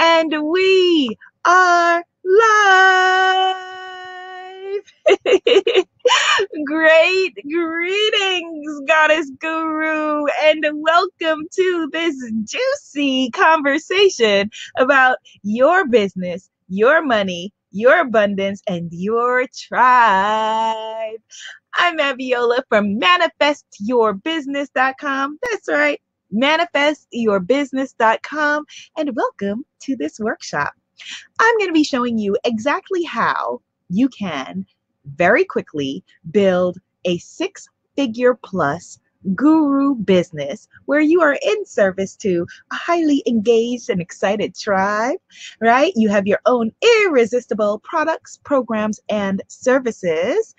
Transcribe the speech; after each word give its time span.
And 0.00 0.34
we 0.50 1.16
are 1.44 2.04
live. 2.24 3.56
Great 6.66 7.34
greetings, 7.50 8.80
Goddess 8.88 9.32
Guru, 9.40 10.26
and 10.44 10.64
welcome 10.74 11.46
to 11.54 11.90
this 11.92 12.16
juicy 12.44 13.30
conversation 13.32 14.50
about 14.78 15.18
your 15.42 15.88
business, 15.88 16.50
your 16.68 17.04
money, 17.04 17.52
your 17.72 18.00
abundance, 18.00 18.62
and 18.68 18.90
your 18.92 19.46
tribe. 19.68 21.20
I'm 21.76 21.98
Abiola 21.98 22.62
from 22.68 22.98
manifestyourbusiness.com. 23.00 25.38
That's 25.50 25.68
right, 25.68 26.00
manifestyourbusiness.com, 26.34 28.64
and 28.96 29.16
welcome 29.16 29.64
to 29.80 29.96
this 29.96 30.20
workshop. 30.20 30.72
I'm 31.38 31.58
going 31.58 31.68
to 31.68 31.74
be 31.74 31.84
showing 31.84 32.18
you 32.18 32.36
exactly 32.44 33.04
how 33.04 33.60
you 33.88 34.08
can 34.08 34.66
very 35.16 35.44
quickly 35.44 36.04
build 36.30 36.78
a 37.04 37.18
six 37.18 37.68
figure 37.96 38.34
plus 38.34 38.98
guru 39.34 39.94
business 39.94 40.66
where 40.86 41.00
you 41.00 41.20
are 41.20 41.38
in 41.42 41.66
service 41.66 42.16
to 42.16 42.46
a 42.72 42.74
highly 42.74 43.22
engaged 43.26 43.90
and 43.90 44.00
excited 44.00 44.54
tribe, 44.54 45.18
right? 45.60 45.92
You 45.94 46.08
have 46.08 46.26
your 46.26 46.40
own 46.46 46.72
irresistible 47.04 47.80
products, 47.80 48.38
programs, 48.44 48.98
and 49.08 49.42
services. 49.48 50.54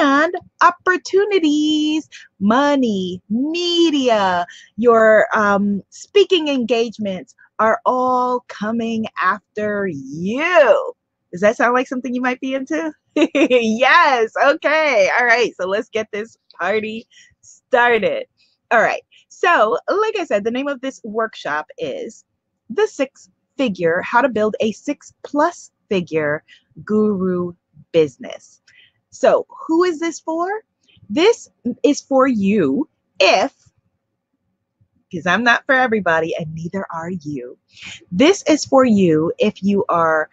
And 0.00 0.34
opportunities, 0.62 2.08
money, 2.40 3.22
media, 3.30 4.46
your 4.76 5.26
um, 5.34 5.82
speaking 5.90 6.48
engagements 6.48 7.34
are 7.58 7.80
all 7.86 8.44
coming 8.48 9.06
after 9.22 9.86
you. 9.86 10.92
Does 11.32 11.42
that 11.42 11.56
sound 11.56 11.74
like 11.74 11.86
something 11.86 12.14
you 12.14 12.20
might 12.20 12.40
be 12.40 12.54
into? 12.54 12.92
yes. 13.14 14.32
Okay. 14.42 15.10
All 15.18 15.26
right. 15.26 15.52
So 15.60 15.66
let's 15.66 15.88
get 15.88 16.08
this 16.12 16.36
party 16.58 17.06
started. 17.42 18.26
All 18.70 18.80
right. 18.80 19.02
So, 19.28 19.78
like 19.88 20.16
I 20.18 20.24
said, 20.24 20.44
the 20.44 20.50
name 20.50 20.68
of 20.68 20.80
this 20.80 21.00
workshop 21.04 21.66
is 21.78 22.24
The 22.70 22.86
Six 22.86 23.30
Figure 23.56 24.02
How 24.02 24.20
to 24.20 24.28
Build 24.28 24.56
a 24.60 24.72
Six 24.72 25.12
Plus 25.22 25.70
Figure 25.88 26.42
Guru 26.84 27.52
Business. 27.92 28.60
So, 29.18 29.46
who 29.66 29.82
is 29.82 29.98
this 29.98 30.20
for? 30.20 30.48
This 31.10 31.50
is 31.82 32.00
for 32.00 32.28
you 32.28 32.88
if, 33.18 33.52
because 35.10 35.26
I'm 35.26 35.42
not 35.42 35.66
for 35.66 35.74
everybody 35.74 36.36
and 36.38 36.54
neither 36.54 36.86
are 36.92 37.10
you. 37.10 37.58
This 38.12 38.44
is 38.44 38.64
for 38.64 38.84
you 38.84 39.32
if 39.40 39.60
you 39.60 39.84
are 39.88 40.30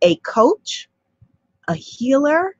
a 0.00 0.14
coach, 0.14 0.88
a 1.66 1.74
healer, 1.74 2.54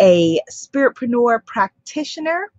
a 0.00 0.38
spiritpreneur 0.52 1.44
practitioner, 1.44 2.52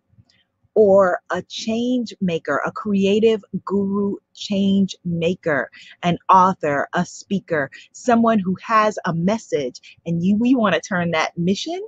or 0.76 1.22
a 1.32 1.42
change 1.44 2.14
maker, 2.20 2.62
a 2.66 2.74
creative 2.74 3.42
guru 3.64 4.18
change 4.36 4.98
maker, 5.06 5.72
an 6.04 6.18
author, 6.28 6.90
a 6.94 7.06
speaker, 7.06 7.72
someone 7.94 8.38
who 8.38 8.58
has 8.62 9.00
a 9.06 9.14
message, 9.14 9.98
and 10.06 10.22
you 10.22 10.36
we 10.36 10.56
want 10.56 10.76
to 10.76 10.82
turn 10.82 11.12
that 11.12 11.38
mission 11.38 11.82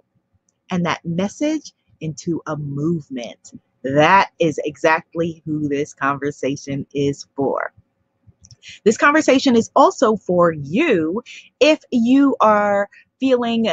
and 0.70 0.86
that 0.86 1.04
message 1.06 1.74
into 2.02 2.42
a 2.48 2.56
movement. 2.56 3.54
That 3.84 4.32
is 4.40 4.60
exactly 4.64 5.42
who 5.46 5.68
this 5.68 5.94
conversation 5.94 6.86
is 6.94 7.28
for. 7.36 7.74
This 8.84 8.98
conversation 8.98 9.56
is 9.56 9.72
also 9.76 10.18
for 10.18 10.52
you 10.52 11.24
if 11.60 11.80
you 11.92 12.36
are 12.42 12.90
feeling 13.20 13.68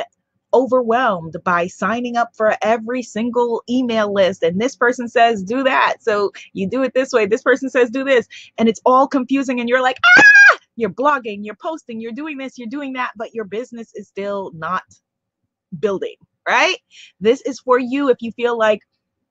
overwhelmed 0.54 1.36
by 1.44 1.66
signing 1.66 2.16
up 2.16 2.34
for 2.34 2.56
every 2.62 3.02
single 3.02 3.62
email 3.68 4.12
list. 4.12 4.42
And 4.42 4.60
this 4.60 4.76
person 4.76 5.08
says 5.08 5.42
do 5.42 5.64
that. 5.64 5.96
So 6.00 6.32
you 6.52 6.68
do 6.68 6.82
it 6.82 6.94
this 6.94 7.12
way. 7.12 7.26
This 7.26 7.42
person 7.42 7.68
says 7.68 7.90
do 7.90 8.04
this. 8.04 8.26
And 8.56 8.68
it's 8.68 8.80
all 8.86 9.06
confusing 9.06 9.60
and 9.60 9.68
you're 9.68 9.82
like 9.82 9.98
ah! 10.06 10.22
You're 10.76 10.90
blogging 10.90 11.38
you're 11.42 11.56
posting 11.56 12.00
you're 12.00 12.12
doing 12.12 12.36
this 12.36 12.58
you're 12.58 12.68
doing 12.68 12.92
that 12.92 13.12
but 13.16 13.34
your 13.34 13.46
business 13.46 13.92
is 13.94 14.08
still 14.08 14.52
not 14.54 14.82
building 15.78 16.16
right 16.46 16.78
this 17.20 17.40
is 17.42 17.60
for 17.60 17.78
you 17.78 18.08
if 18.08 18.18
you 18.20 18.32
feel 18.32 18.58
like 18.58 18.80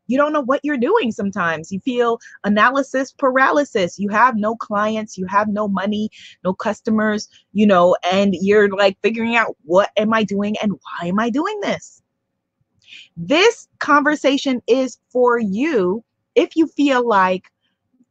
you 0.07 0.17
don't 0.17 0.33
know 0.33 0.41
what 0.41 0.61
you're 0.63 0.77
doing 0.77 1.11
sometimes. 1.11 1.71
You 1.71 1.79
feel 1.79 2.19
analysis 2.43 3.11
paralysis. 3.11 3.97
You 3.97 4.09
have 4.09 4.35
no 4.35 4.55
clients, 4.55 5.17
you 5.17 5.25
have 5.27 5.47
no 5.47 5.67
money, 5.67 6.09
no 6.43 6.53
customers, 6.53 7.27
you 7.53 7.65
know, 7.65 7.95
and 8.11 8.35
you're 8.39 8.69
like 8.69 8.97
figuring 9.01 9.35
out 9.35 9.55
what 9.63 9.89
am 9.97 10.13
I 10.13 10.23
doing 10.23 10.55
and 10.61 10.73
why 10.73 11.07
am 11.07 11.19
I 11.19 11.29
doing 11.29 11.59
this? 11.61 12.01
This 13.17 13.67
conversation 13.79 14.61
is 14.67 14.97
for 15.09 15.39
you 15.39 16.03
if 16.35 16.55
you 16.55 16.67
feel 16.67 17.07
like 17.07 17.51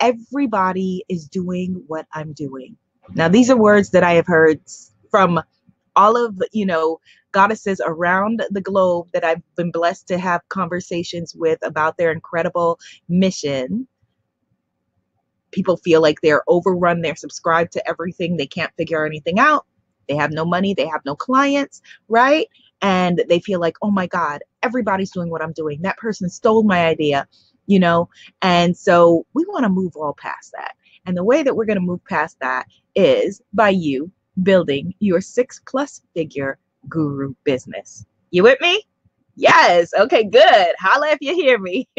everybody 0.01 1.05
is 1.09 1.29
doing 1.29 1.83
what 1.87 2.07
I'm 2.13 2.33
doing. 2.33 2.77
Now, 3.15 3.29
these 3.29 3.51
are 3.51 3.57
words 3.57 3.91
that 3.91 4.03
I 4.03 4.13
have 4.15 4.27
heard 4.27 4.61
from 5.11 5.41
all 5.95 6.17
of, 6.17 6.43
you 6.53 6.67
know, 6.67 7.01
goddesses 7.35 7.81
around 7.85 8.45
the 8.51 8.61
globe 8.61 9.09
that 9.13 9.25
I've 9.25 9.43
been 9.57 9.73
blessed 9.73 10.07
to 10.09 10.19
have 10.19 10.49
conversations 10.49 11.35
with 11.35 11.59
about 11.63 11.99
their 11.99 12.13
incredible 12.13 12.79
mission. 13.09 13.89
People 15.51 15.77
feel 15.77 16.01
like 16.01 16.21
they're 16.23 16.45
overrun, 16.47 17.03
they're 17.03 17.17
subscribed 17.17 17.73
to 17.73 17.89
everything, 17.89 18.37
they 18.37 18.47
can't 18.47 18.73
figure 18.79 19.05
anything 19.05 19.41
out. 19.41 19.67
They 20.09 20.15
have 20.15 20.31
no 20.31 20.45
money, 20.45 20.75
they 20.75 20.87
have 20.87 21.01
no 21.05 21.17
clients, 21.17 21.83
right? 22.09 22.47
And 22.81 23.25
they 23.29 23.41
feel 23.41 23.59
like, 23.59 23.77
oh 23.83 23.91
my 23.91 24.07
God, 24.07 24.43
everybody's 24.63 25.11
doing 25.11 25.29
what 25.29 25.43
I'm 25.43 25.53
doing. 25.53 25.83
That 25.83 25.99
person 25.99 26.29
stole 26.29 26.63
my 26.63 26.87
idea, 26.87 27.27
you 27.67 27.81
know? 27.81 28.09
And 28.43 28.77
so 28.77 29.27
we 29.35 29.45
want 29.47 29.65
to 29.65 29.69
move 29.71 29.97
all 29.97 30.15
past 30.15 30.53
that. 30.53 30.75
And 31.05 31.17
the 31.17 31.25
way 31.25 31.43
that 31.43 31.57
we're 31.57 31.65
going 31.65 31.81
to 31.81 31.85
move 31.85 32.05
past 32.05 32.39
that 32.41 32.67
is 32.95 33.43
by 33.53 33.71
you 33.71 34.13
building 34.43 34.95
your 35.01 35.21
six 35.21 35.61
plus 35.67 36.01
figure 36.15 36.59
guru 36.89 37.35
business. 37.45 38.07
You 38.31 38.45
with 38.45 38.61
me? 38.61 38.83
Yes. 39.37 39.93
Okay, 39.95 40.25
good. 40.25 40.69
Holla 40.79 41.11
if 41.11 41.19
you 41.21 41.35
hear 41.35 41.59
me. 41.59 41.89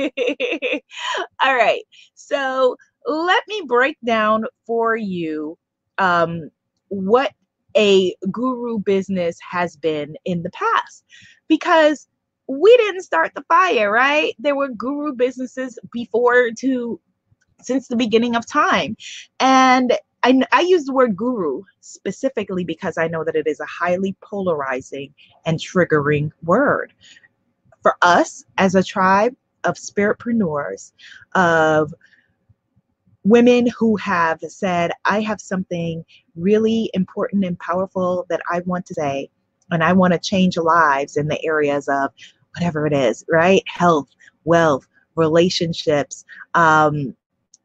All 1.44 1.56
right. 1.56 1.84
So 2.16 2.78
let 3.06 3.44
me 3.48 3.64
break 3.68 3.98
down 4.06 4.46
for 4.66 4.96
you 4.98 5.58
um, 6.00 6.50
what 6.90 7.34
a 7.78 8.16
guru 8.32 8.80
business 8.80 9.38
has 9.50 9.76
been 9.78 10.16
in 10.26 10.44
the 10.44 10.52
past 10.52 11.04
because 11.48 12.08
we 12.48 12.76
didn't 12.78 13.04
start 13.04 13.34
the 13.36 13.44
fire, 13.50 13.92
right? 13.92 14.36
There 14.40 14.56
were 14.56 14.70
guru 14.70 15.14
businesses 15.14 15.80
before 15.92 16.52
to 16.60 17.00
since 17.62 17.88
the 17.88 17.96
beginning 17.98 18.36
of 18.36 18.48
time. 18.48 18.98
And 19.40 19.94
I, 20.26 20.42
I 20.52 20.62
use 20.62 20.86
the 20.86 20.94
word 20.94 21.16
guru 21.16 21.62
specifically 21.82 22.64
because 22.64 22.98
I 22.98 23.08
know 23.08 23.24
that 23.24 23.36
it 23.36 23.46
is 23.46 23.60
a 23.60 23.66
highly 23.66 24.16
polarizing 24.24 25.14
and 25.46 25.60
triggering 25.60 26.32
word. 26.44 26.94
For 27.84 27.96
us 28.02 28.44
as 28.58 28.74
a 28.74 28.82
tribe 28.82 29.36
of 29.66 29.76
spiritpreneurs, 29.76 30.94
of 31.36 31.94
women 33.24 33.68
who 33.78 33.98
have 33.98 34.40
said, 34.48 34.94
I 35.06 35.22
have 35.22 35.40
something 35.40 36.04
really 36.36 36.90
important 36.96 37.46
and 37.46 37.60
powerful 37.60 38.26
that 38.30 38.42
I 38.52 38.62
want 38.62 38.88
to 38.88 38.96
say, 38.96 39.30
and 39.70 39.84
I 39.84 39.94
want 39.94 40.14
to 40.14 40.20
change 40.20 40.58
lives 40.58 41.18
in 41.18 41.28
the 41.28 41.44
areas 41.46 41.88
of 41.88 42.10
whatever 42.56 42.88
it 42.88 42.94
is, 42.94 43.24
right? 43.30 43.62
Health, 43.68 44.10
wealth, 44.44 44.88
relationships, 45.16 46.26
um, 46.56 47.16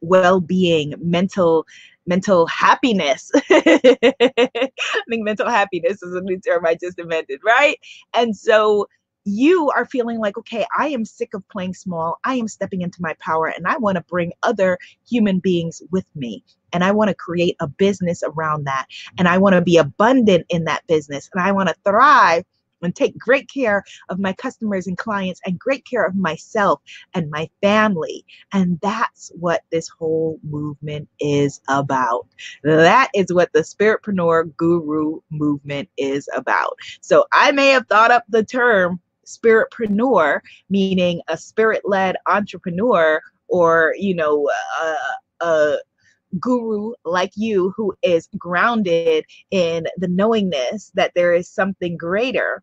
well 0.01 0.41
being, 0.41 0.95
mental 0.99 1.67
mental 2.07 2.47
happiness. 2.47 3.31
I 3.51 4.71
think 5.09 5.25
mental 5.25 5.49
happiness 5.49 6.03
is 6.03 6.15
a 6.15 6.21
new 6.21 6.41
term 6.41 6.67
I 6.67 6.75
just 6.75 6.99
invented, 6.99 7.41
right? 7.45 7.79
And 8.15 8.37
so 8.37 8.89
you 9.25 9.71
are 9.71 9.85
feeling 9.85 10.19
like, 10.19 10.37
okay, 10.39 10.67
I 10.77 10.89
am 10.89 11.05
sick 11.05 11.35
of 11.35 11.47
playing 11.49 11.75
small. 11.75 12.19
I 12.25 12.35
am 12.35 12.49
stepping 12.49 12.81
into 12.81 13.03
my 13.03 13.15
power 13.21 13.47
and 13.47 13.67
I 13.67 13.77
want 13.77 13.97
to 13.97 14.03
bring 14.03 14.33
other 14.43 14.79
human 15.09 15.39
beings 15.39 15.83
with 15.91 16.07
me. 16.15 16.43
And 16.73 16.83
I 16.85 16.93
want 16.93 17.09
to 17.09 17.15
create 17.15 17.57
a 17.61 17.67
business 17.67 18.23
around 18.25 18.65
that. 18.65 18.87
And 19.19 19.29
I 19.29 19.39
want 19.39 19.55
to 19.55 19.61
be 19.61 19.77
abundant 19.77 20.47
in 20.49 20.65
that 20.65 20.87
business. 20.87 21.29
And 21.35 21.43
I 21.43 21.53
want 21.53 21.69
to 21.69 21.77
thrive 21.85 22.45
and 22.83 22.95
take 22.95 23.19
great 23.19 23.49
care 23.49 23.85
of 24.09 24.19
my 24.19 24.33
customers 24.33 24.87
and 24.87 24.99
clients 24.99 25.41
and 25.45 25.59
great 25.59 25.85
care 25.85 26.05
of 26.05 26.15
myself 26.15 26.81
and 27.15 27.31
my 27.31 27.49
family. 27.63 28.25
And 28.53 28.79
that's 28.81 29.31
what 29.35 29.63
this 29.71 29.89
whole 29.89 30.39
movement 30.43 31.09
is 31.21 31.61
about. 31.69 32.27
That 32.63 33.11
is 33.15 33.33
what 33.33 33.53
the 33.53 33.61
Spiritpreneur 33.61 34.57
Guru 34.57 35.21
movement 35.31 35.89
is 35.97 36.29
about. 36.35 36.79
So 37.01 37.27
I 37.33 37.53
may 37.53 37.69
have 37.71 37.87
thought 37.87 38.11
up 38.11 38.25
the 38.29 38.45
term 38.45 39.01
spiritpreneur, 39.27 40.41
meaning 40.69 41.21
a 41.29 41.37
spirit 41.37 41.83
led 41.85 42.17
entrepreneur 42.27 43.21
or, 43.49 43.95
you 43.99 44.15
know, 44.15 44.49
a, 44.83 45.45
a 45.45 45.77
guru 46.39 46.93
like 47.05 47.33
you 47.35 47.73
who 47.77 47.95
is 48.03 48.29
grounded 48.39 49.25
in 49.51 49.87
the 49.97 50.09
knowingness 50.09 50.93
that 50.95 51.13
there 51.15 51.35
is 51.35 51.49
something 51.49 51.97
greater. 51.97 52.63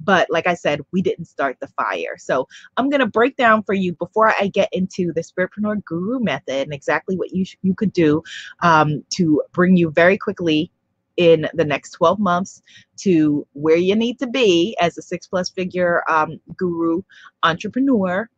But 0.00 0.28
like 0.30 0.46
I 0.46 0.54
said, 0.54 0.80
we 0.92 1.02
didn't 1.02 1.26
start 1.26 1.58
the 1.60 1.68
fire. 1.68 2.16
So 2.16 2.46
I'm 2.76 2.88
going 2.88 3.00
to 3.00 3.06
break 3.06 3.36
down 3.36 3.62
for 3.64 3.74
you 3.74 3.92
before 3.94 4.32
I 4.40 4.48
get 4.48 4.68
into 4.72 5.12
the 5.12 5.22
Spiritpreneur 5.22 5.84
Guru 5.84 6.20
method 6.20 6.62
and 6.62 6.74
exactly 6.74 7.16
what 7.16 7.32
you, 7.32 7.44
sh- 7.44 7.56
you 7.62 7.74
could 7.74 7.92
do 7.92 8.22
um, 8.62 9.04
to 9.14 9.42
bring 9.52 9.76
you 9.76 9.90
very 9.90 10.16
quickly 10.16 10.70
in 11.16 11.48
the 11.54 11.64
next 11.64 11.90
12 11.92 12.20
months 12.20 12.62
to 12.98 13.46
where 13.52 13.76
you 13.76 13.96
need 13.96 14.18
to 14.20 14.26
be 14.28 14.76
as 14.80 14.96
a 14.96 15.02
six 15.02 15.26
plus 15.26 15.50
figure 15.50 16.02
um, 16.08 16.40
guru 16.56 17.02
entrepreneur. 17.42 18.28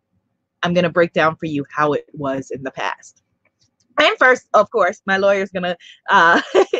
I'm 0.62 0.73
going 0.73 0.85
to 0.85 0.91
break 0.91 1.12
down 1.12 1.37
for 1.37 1.47
you 1.47 1.65
how 1.71 1.93
it 1.93 2.07
was 2.15 2.51
in 2.51 2.62
the 2.62 2.71
past. 2.71 3.23
And 3.99 4.17
first, 4.19 4.49
of 4.55 4.71
course, 4.71 5.03
my 5.07 5.19
lawyer 5.19 5.43
is 5.43 5.51
gonna, 5.51 5.77
uh, 6.09 6.41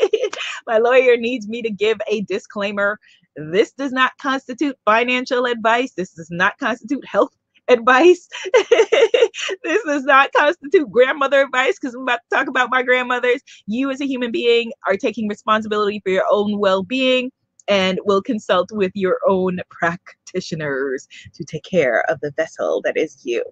my 0.71 0.79
lawyer 0.79 1.17
needs 1.17 1.49
me 1.49 1.63
to 1.63 1.71
give 1.71 1.99
a 2.07 2.21
disclaimer. 2.23 3.01
This 3.35 3.73
does 3.73 3.91
not 3.91 4.13
constitute 4.23 4.79
financial 4.85 5.47
advice. 5.47 5.93
This 5.97 6.13
does 6.13 6.31
not 6.31 6.57
constitute 6.59 7.05
health 7.05 7.35
advice. 7.67 8.29
this 8.71 9.83
does 9.85 10.05
not 10.05 10.31
constitute 10.33 10.89
grandmother 10.93 11.41
advice 11.41 11.77
because 11.81 11.97
I'm 11.97 12.03
about 12.03 12.21
to 12.31 12.37
talk 12.37 12.47
about 12.47 12.71
my 12.71 12.85
grandmothers. 12.85 13.41
You, 13.67 13.91
as 13.91 14.01
a 14.01 14.07
human 14.07 14.31
being, 14.31 14.71
are 14.87 14.97
taking 14.97 15.27
responsibility 15.27 16.01
for 16.05 16.11
your 16.11 16.25
own 16.31 16.61
well 16.61 16.85
being 16.85 17.33
and 17.67 17.99
will 18.05 18.23
consult 18.23 18.71
with 18.71 18.93
your 18.95 19.19
own 19.29 19.59
practitioners 19.71 21.09
to 21.35 21.45
take 21.45 21.65
care 21.65 22.05
of 22.09 22.21
the 22.21 22.31
vessel 22.37 22.81
that 22.83 22.97
is 22.97 23.19
you. 23.25 23.43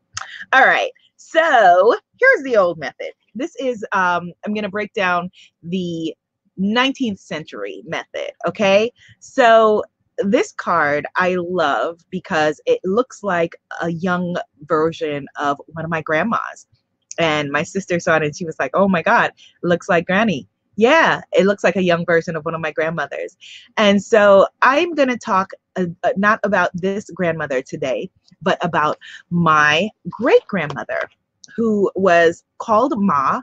All 0.53 0.65
right. 0.65 0.93
So 1.17 1.97
here's 2.20 2.44
the 2.44 2.56
old 2.56 2.79
method. 2.79 3.11
This 3.35 3.56
is, 3.56 3.85
um, 3.91 4.32
I'm 4.47 4.55
going 4.55 4.62
to 4.62 4.69
break 4.69 4.93
down 4.93 5.31
the 5.65 6.15
19th 6.60 7.19
century 7.19 7.82
method. 7.87 8.32
Okay. 8.46 8.93
So 9.20 9.84
this 10.19 10.52
card 10.52 11.06
I 11.16 11.37
love 11.38 12.00
because 12.10 12.60
it 12.66 12.81
looks 12.84 13.22
like 13.22 13.56
a 13.81 13.90
young 13.90 14.37
version 14.62 15.26
of 15.40 15.60
one 15.69 15.84
of 15.84 15.90
my 15.90 16.02
grandmas. 16.02 16.66
And 17.19 17.50
my 17.50 17.62
sister 17.62 18.00
saw 18.00 18.16
it 18.16 18.22
and 18.22 18.37
she 18.37 18.44
was 18.44 18.56
like, 18.58 18.70
oh 18.75 18.88
my 18.88 19.02
God, 19.02 19.32
looks 19.62 19.88
like 19.88 20.06
Granny. 20.06 20.49
Yeah, 20.76 21.22
it 21.32 21.44
looks 21.44 21.64
like 21.64 21.75
a 21.75 21.82
young 21.82 22.06
version 22.06 22.37
of 22.37 22.44
one 22.44 22.55
of 22.55 22.60
my 22.60 22.70
grandmothers. 22.70 23.37
And 23.76 24.00
so 24.02 24.46
I'm 24.62 24.94
going 24.94 25.08
to 25.08 25.19
talk 25.19 25.50
uh, 25.75 25.87
uh, 26.05 26.10
not 26.16 26.38
about 26.44 26.70
this 26.75 27.10
grandmother 27.10 27.62
today, 27.62 28.10
but 28.43 28.64
about 28.64 28.96
my 29.31 29.88
great 30.08 30.46
grandmother 30.46 31.10
who 31.56 31.90
was 31.96 32.44
called 32.58 32.94
Ma 32.96 33.40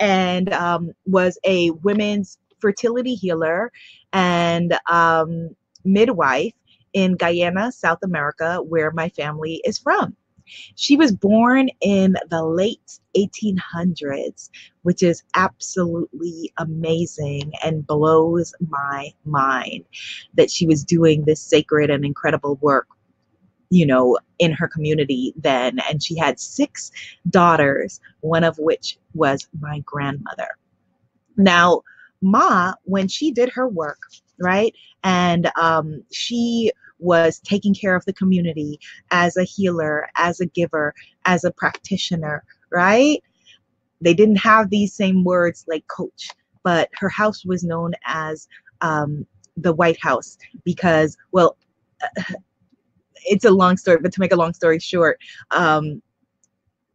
and 0.00 0.52
um, 0.52 0.90
was 1.06 1.38
a 1.44 1.70
women's 1.70 2.38
fertility 2.62 3.14
healer 3.14 3.70
and 4.14 4.78
um, 4.88 5.50
midwife 5.84 6.54
in 6.94 7.16
Guyana, 7.16 7.72
South 7.72 7.98
America, 8.02 8.62
where 8.62 8.90
my 8.92 9.10
family 9.10 9.60
is 9.64 9.78
from. 9.78 10.16
She 10.74 10.96
was 10.96 11.12
born 11.12 11.68
in 11.80 12.16
the 12.30 12.44
late 12.44 12.98
1800s, 13.16 14.50
which 14.82 15.02
is 15.02 15.22
absolutely 15.34 16.52
amazing 16.58 17.52
and 17.64 17.86
blows 17.86 18.52
my 18.68 19.12
mind 19.24 19.84
that 20.34 20.50
she 20.50 20.66
was 20.66 20.84
doing 20.84 21.24
this 21.24 21.40
sacred 21.40 21.90
and 21.90 22.04
incredible 22.04 22.56
work, 22.56 22.88
you 23.70 23.86
know, 23.86 24.18
in 24.38 24.52
her 24.52 24.68
community 24.68 25.32
then. 25.36 25.78
And 25.88 26.02
she 26.02 26.16
had 26.16 26.40
six 26.40 26.90
daughters, 27.30 28.00
one 28.20 28.44
of 28.44 28.58
which 28.58 28.98
was 29.14 29.48
my 29.60 29.78
grandmother. 29.86 30.48
Now, 31.36 31.82
Ma, 32.22 32.74
when 32.84 33.08
she 33.08 33.30
did 33.30 33.50
her 33.50 33.68
work, 33.68 33.98
right? 34.38 34.74
And 35.04 35.50
um, 35.60 36.02
she 36.12 36.70
was 36.98 37.40
taking 37.40 37.74
care 37.74 37.96
of 37.96 38.04
the 38.04 38.12
community 38.12 38.78
as 39.10 39.36
a 39.36 39.44
healer, 39.44 40.08
as 40.16 40.40
a 40.40 40.46
giver, 40.46 40.94
as 41.24 41.44
a 41.44 41.50
practitioner, 41.50 42.44
right? 42.70 43.22
They 44.00 44.14
didn't 44.14 44.36
have 44.36 44.70
these 44.70 44.94
same 44.94 45.24
words 45.24 45.64
like 45.68 45.86
coach, 45.88 46.28
but 46.62 46.88
her 46.94 47.08
house 47.08 47.44
was 47.44 47.64
known 47.64 47.92
as 48.04 48.48
um, 48.80 49.26
the 49.56 49.72
White 49.72 50.00
House 50.00 50.38
because, 50.64 51.16
well, 51.32 51.56
it's 53.24 53.44
a 53.44 53.50
long 53.50 53.76
story, 53.76 53.98
but 54.00 54.12
to 54.12 54.20
make 54.20 54.32
a 54.32 54.36
long 54.36 54.54
story 54.54 54.78
short, 54.78 55.18
um, 55.50 56.02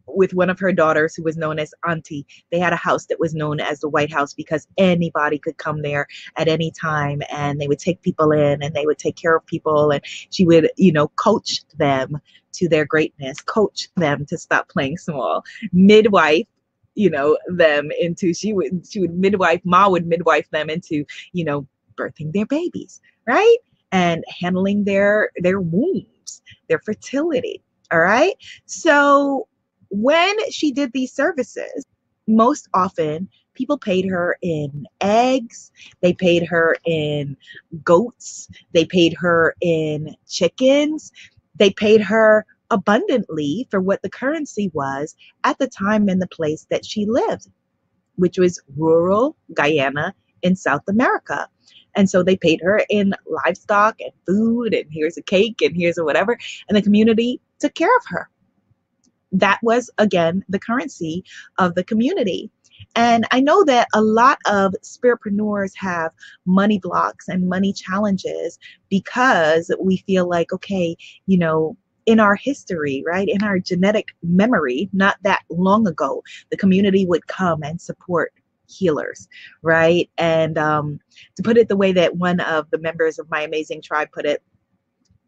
with 0.07 0.33
one 0.33 0.50
of 0.50 0.59
her 0.59 0.71
daughters 0.71 1.15
who 1.15 1.24
was 1.24 1.38
known 1.38 1.59
as 1.59 1.74
Auntie. 1.88 2.25
They 2.51 2.59
had 2.59 2.74
a 2.74 2.77
house 2.77 3.06
that 3.07 3.19
was 3.19 3.36
known 3.36 3.59
as 3.59 3.80
the 3.80 3.89
White 3.89 4.12
House 4.12 4.33
because 4.33 4.68
anybody 4.77 5.38
could 5.38 5.57
come 5.57 5.81
there 5.81 6.07
at 6.38 6.48
any 6.48 6.71
time 6.71 7.21
and 7.31 7.59
they 7.59 7.68
would 7.68 7.80
take 7.80 8.01
people 8.01 8.31
in 8.31 8.62
and 8.63 8.74
they 8.74 8.86
would 8.86 8.98
take 8.98 9.15
care 9.15 9.36
of 9.36 9.45
people 9.45 9.92
and 9.92 10.01
she 10.06 10.45
would, 10.45 10.69
you 10.77 10.92
know, 10.92 11.07
coach 11.09 11.62
them 11.77 12.18
to 12.54 12.68
their 12.68 12.86
greatness, 12.86 13.42
coach 13.42 13.89
them 13.95 14.25
to 14.25 14.38
stop 14.38 14.69
playing 14.69 14.98
small, 14.98 15.44
midwife 15.71 16.48
you 16.95 17.12
know 17.12 17.38
them 17.45 17.92
into 18.00 18.33
she 18.33 18.53
would 18.53 18.83
she 18.89 19.00
would 19.00 19.15
midwife 19.15 19.62
ma 19.63 19.88
would 19.88 20.07
midwife 20.07 20.50
them 20.50 20.68
into 20.68 21.06
you 21.31 21.45
know 21.45 21.68
birthing 21.95 22.33
their 22.33 22.48
babies 22.48 23.01
right? 23.27 23.57
And 23.92 24.24
handling 24.27 24.83
their 24.83 25.30
their 25.38 25.60
wombs 25.60 26.42
their 26.68 26.80
fertility 26.80 27.62
all 27.92 28.00
right? 28.00 28.33
So 28.65 29.48
when 29.89 30.36
she 30.51 30.72
did 30.72 30.92
these 30.94 31.13
services, 31.13 31.86
most 32.28 32.68
often 32.74 33.30
people 33.54 33.78
paid 33.78 34.06
her 34.06 34.38
in 34.42 34.86
eggs, 35.01 35.72
they 36.01 36.13
paid 36.13 36.45
her 36.45 36.78
in 36.86 37.36
goats, 37.84 38.48
they 38.74 38.86
paid 38.86 39.16
her 39.18 39.56
in 39.62 40.16
chickens, 40.28 41.12
they 41.56 41.72
paid 41.72 42.01
her 42.01 42.45
abundantly 42.69 43.68
for 43.72 43.80
what 43.80 44.01
the 44.01 44.10
currency 44.10 44.69
was 44.74 45.16
at 45.44 45.57
the 45.57 45.68
time 45.68 46.10
and 46.10 46.22
the 46.22 46.28
place 46.28 46.68
that 46.69 46.86
she 46.86 47.06
lived, 47.06 47.48
which 48.16 48.38
was 48.38 48.62
rural 48.75 49.38
Guyana 49.54 50.13
in 50.44 50.56
South 50.56 50.84
America. 50.88 51.48
And 51.95 52.10
so 52.10 52.22
they 52.22 52.38
paid 52.38 52.62
her 52.62 52.84
in 52.89 53.16
livestock 53.25 54.00
and 54.01 54.12
food, 54.28 54.74
and 54.74 54.86
here's 54.92 55.18
a 55.18 55.24
cake, 55.24 55.62
and 55.62 55.75
here's 55.75 55.98
a 55.98 56.04
whatever. 56.04 56.38
And 56.68 56.78
the 56.78 56.81
community 56.81 57.42
took 57.60 57.74
care 57.74 57.95
of 57.98 58.04
her 58.10 58.30
that 59.31 59.59
was 59.62 59.89
again 59.97 60.44
the 60.50 60.59
currency 60.59 61.24
of 61.57 61.75
the 61.75 61.83
community. 61.83 62.50
And 62.95 63.25
I 63.31 63.39
know 63.39 63.63
that 63.65 63.88
a 63.94 64.01
lot 64.01 64.38
of 64.47 64.75
spiritpreneurs 64.83 65.71
have 65.77 66.12
money 66.45 66.79
blocks 66.79 67.27
and 67.27 67.50
money 67.50 67.74
challenges 67.74 68.60
because 68.89 69.72
we 69.79 69.98
feel 69.98 70.29
like, 70.29 70.53
okay, 70.53 70.96
you 71.25 71.38
know, 71.38 71.75
in 72.05 72.19
our 72.19 72.36
history, 72.36 73.03
right, 73.05 73.27
in 73.27 73.43
our 73.43 73.60
genetic 73.60 74.10
memory, 74.24 74.89
not 74.93 75.17
that 75.24 75.41
long 75.50 75.88
ago, 75.88 76.24
the 76.51 76.57
community 76.57 77.05
would 77.05 77.27
come 77.27 77.62
and 77.63 77.81
support 77.81 78.31
healers, 78.67 79.27
right? 79.62 80.10
And 80.17 80.57
um, 80.57 81.00
to 81.36 81.43
put 81.43 81.57
it 81.57 81.67
the 81.67 81.75
way 81.75 81.91
that 81.91 82.15
one 82.15 82.39
of 82.39 82.69
the 82.72 82.77
members 82.77 83.19
of 83.19 83.29
my 83.29 83.41
amazing 83.41 83.81
tribe 83.81 84.10
put 84.13 84.25
it, 84.25 84.41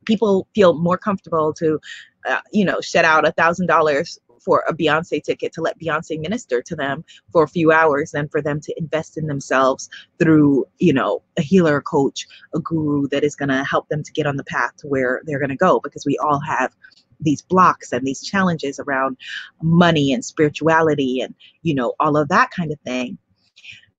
people 0.05 0.47
feel 0.55 0.73
more 0.73 0.97
comfortable 0.97 1.53
to, 1.53 1.79
uh, 2.25 2.41
you 2.51 2.65
know, 2.65 2.81
shed 2.81 3.05
out 3.05 3.27
a 3.27 3.31
thousand 3.31 3.67
dollars 3.67 4.19
for 4.39 4.63
a 4.67 4.73
Beyonce 4.73 5.21
ticket 5.21 5.53
to 5.53 5.61
let 5.61 5.79
Beyonce 5.79 6.19
minister 6.19 6.61
to 6.61 6.75
them 6.75 7.03
for 7.31 7.43
a 7.43 7.47
few 7.47 7.71
hours 7.71 8.11
than 8.11 8.29
for 8.29 8.41
them 8.41 8.59
to 8.61 8.73
invest 8.77 9.17
in 9.17 9.27
themselves 9.27 9.89
through, 10.17 10.65
you 10.79 10.93
know, 10.93 11.21
a 11.37 11.41
healer, 11.41 11.77
a 11.77 11.81
coach, 11.81 12.25
a 12.55 12.59
guru 12.59 13.07
that 13.09 13.23
is 13.23 13.35
going 13.35 13.49
to 13.49 13.63
help 13.63 13.87
them 13.89 14.03
to 14.03 14.11
get 14.11 14.25
on 14.25 14.37
the 14.37 14.43
path 14.45 14.75
to 14.77 14.87
where 14.87 15.21
they're 15.25 15.39
going 15.39 15.49
to 15.49 15.55
go 15.55 15.79
because 15.79 16.05
we 16.05 16.17
all 16.17 16.39
have 16.39 16.75
these 17.19 17.41
blocks 17.41 17.91
and 17.91 18.05
these 18.07 18.21
challenges 18.21 18.79
around 18.79 19.17
money 19.61 20.13
and 20.13 20.23
spirituality 20.23 21.19
and, 21.19 21.35
you 21.63 21.75
know, 21.75 21.93
all 21.99 22.15
of 22.15 22.29
that 22.29 22.49
kind 22.51 22.71
of 22.71 22.79
thing. 22.81 23.17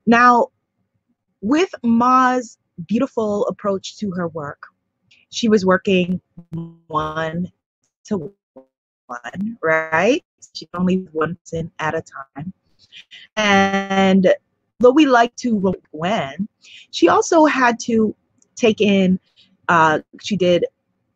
Now, 0.07 0.49
with 1.43 1.71
Ma's 1.83 2.59
beautiful 2.87 3.47
approach 3.47 3.99
to 3.99 4.11
her 4.13 4.29
work, 4.29 4.63
she 5.31 5.49
was 5.49 5.67
working 5.67 6.21
one 6.87 7.53
to 8.11 8.33
one, 9.07 9.59
right? 9.63 10.25
She 10.55 10.69
only 10.75 11.07
one 11.13 11.37
person 11.37 11.71
at 11.79 11.95
a 11.95 12.03
time. 12.03 12.53
And 13.37 14.35
though 14.81 14.91
we 14.91 15.07
like 15.07 15.35
to 15.37 15.75
Gwen, 15.93 16.49
she 16.91 17.09
also 17.09 17.45
had 17.45 17.79
to 17.81 18.15
take 18.57 18.81
in, 18.81 19.19
uh, 19.69 20.01
she 20.21 20.37
did 20.37 20.65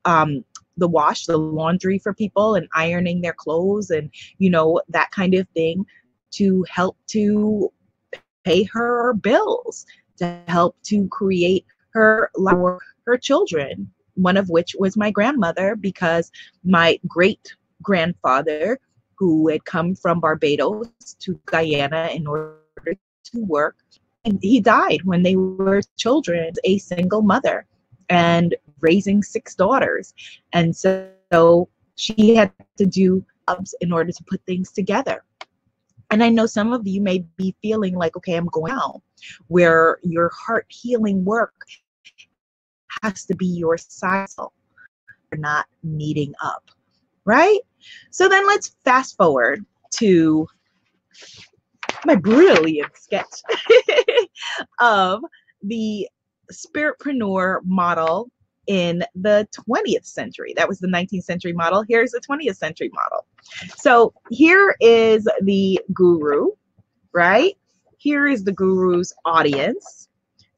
um, 0.05 0.45
the 0.77 0.89
wash, 0.89 1.27
the 1.27 1.37
laundry 1.37 1.99
for 1.99 2.15
people 2.15 2.55
and 2.55 2.69
ironing 2.75 3.21
their 3.21 3.33
clothes 3.33 3.91
and, 3.91 4.11
you 4.39 4.51
know, 4.51 4.81
that 4.89 5.11
kind 5.11 5.35
of 5.35 5.49
thing 5.49 5.85
to 6.33 6.65
help 6.69 6.97
to 7.09 7.73
pay 8.45 8.63
her 8.65 9.15
bills, 9.15 9.87
to 10.19 10.41
help 10.47 10.77
to 10.85 11.09
create 11.09 11.65
her 11.91 12.31
for 12.35 12.81
her 13.07 13.17
children 13.17 13.91
one 14.15 14.37
of 14.37 14.49
which 14.49 14.75
was 14.79 14.97
my 14.97 15.11
grandmother, 15.11 15.77
because 15.77 16.31
my 16.65 16.99
great 17.07 17.55
grandfather, 17.83 18.79
who 19.17 19.49
had 19.49 19.65
come 19.65 19.95
from 19.95 20.21
Barbados 20.21 20.89
to 21.21 21.41
Guyana 21.47 22.11
in 22.13 22.27
order 22.27 22.59
to 22.87 23.45
work. 23.45 23.77
And 24.25 24.39
he 24.43 24.61
died 24.61 25.03
when 25.05 25.23
they 25.23 25.37
were 25.37 25.83
children, 25.97 26.53
a 26.65 26.79
single 26.79 27.23
mother 27.23 27.67
and 28.09 28.55
raising 28.81 29.23
six 29.23 29.55
daughters. 29.55 30.15
And 30.53 30.75
so, 30.75 31.69
she 31.97 32.35
had 32.35 32.53
to 32.77 32.87
do 32.87 33.25
jobs 33.49 33.75
in 33.81 33.93
order 33.93 34.11
to 34.11 34.25
put 34.25 34.45
things 34.47 34.73
together. 34.73 35.23
And 36.11 36.23
I 36.23 36.29
know 36.29 36.47
some 36.47 36.73
of 36.73 36.87
you 36.87 37.01
may 37.01 37.25
be 37.37 37.55
feeling 37.63 37.95
like, 37.95 38.17
okay, 38.17 38.35
I'm 38.35 38.47
going 38.47 38.73
out, 38.73 39.03
where 39.49 39.99
your 40.03 40.31
heart 40.31 40.67
healing 40.69 41.25
work 41.25 41.55
has 43.05 43.25
to 43.27 43.37
be 43.37 43.47
your 43.47 43.77
cycle. 43.77 44.53
You're 45.31 45.41
not 45.41 45.67
meeting 45.83 46.35
up, 46.43 46.71
right? 47.25 47.61
So 48.11 48.29
then 48.29 48.47
let's 48.47 48.77
fast 48.85 49.17
forward 49.17 49.65
to 49.97 50.47
my 52.07 52.15
brilliant 52.15 52.97
sketch 52.97 53.43
of 54.81 55.23
the 55.63 56.09
spiritpreneur 56.53 57.61
model 57.65 58.31
in 58.67 59.05
the 59.15 59.47
20th 59.69 60.07
century. 60.07 60.55
That 60.57 60.69
was 60.69 60.79
the 60.79 60.89
19th 60.89 61.25
century 61.25 61.53
model. 61.53 61.85
Here's 61.87 62.13
the 62.13 62.21
20th 62.21 62.57
century 62.57 62.91
model. 62.95 63.27
So 63.77 64.15
here 64.31 64.75
is 64.81 65.29
the 65.43 65.79
guru, 65.93 66.49
right? 67.13 67.55
Here 67.99 68.27
is 68.27 68.45
the 68.45 68.53
guru's 68.53 69.13
audience. 69.27 70.09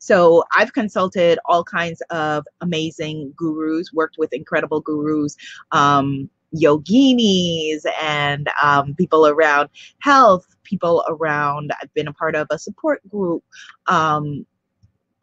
So 0.07 0.45
I've 0.55 0.73
consulted 0.73 1.41
all 1.47 1.65
kinds 1.65 2.01
of 2.11 2.47
amazing 2.61 3.35
gurus, 3.37 3.93
worked 3.93 4.19
with 4.19 4.33
incredible 4.33 4.81
gurus, 4.81 5.35
um, 5.73 6.31
yoginis, 6.55 7.85
and 8.01 8.49
um, 8.63 8.95
people 8.95 9.27
around 9.27 9.69
health, 9.99 10.47
people 10.63 11.05
around, 11.09 11.73
I've 11.83 11.93
been 11.93 12.07
a 12.07 12.13
part 12.13 12.37
of 12.37 12.47
a 12.51 12.59
support 12.59 13.01
group, 13.09 13.43
um, 13.89 14.47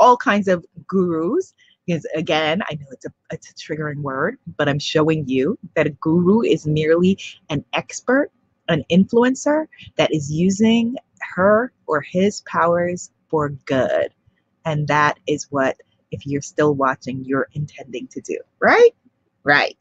all 0.02 0.18
kinds 0.18 0.50
of 0.50 0.66
gurus. 0.86 1.54
Because 1.88 2.06
again, 2.14 2.62
I 2.70 2.74
know 2.76 2.88
it's 2.92 3.06
a, 3.06 3.14
it's 3.32 3.52
a 3.52 3.54
triggering 3.54 4.02
word, 4.02 4.38
but 4.58 4.68
I'm 4.68 4.80
showing 4.80 5.26
you 5.30 5.58
that 5.76 5.88
a 5.88 5.92
guru 5.92 6.42
is 6.42 6.68
merely 6.68 7.18
an 7.50 7.64
expert, 7.72 8.32
an 8.68 8.84
influencer 8.92 9.68
that 9.96 10.14
is 10.14 10.30
using 10.30 10.98
her 11.36 11.72
or 11.88 12.02
his 12.02 12.42
powers 12.42 13.12
for 13.30 13.48
good. 13.66 14.14
And 14.66 14.88
that 14.88 15.20
is 15.28 15.48
what, 15.50 15.78
if 16.12 16.26
you're 16.26 16.42
still 16.42 16.74
watching, 16.74 17.24
you're 17.26 17.48
intending 17.54 18.08
to 18.08 18.22
do, 18.22 18.38
right? 18.60 18.92
Right. 19.44 19.78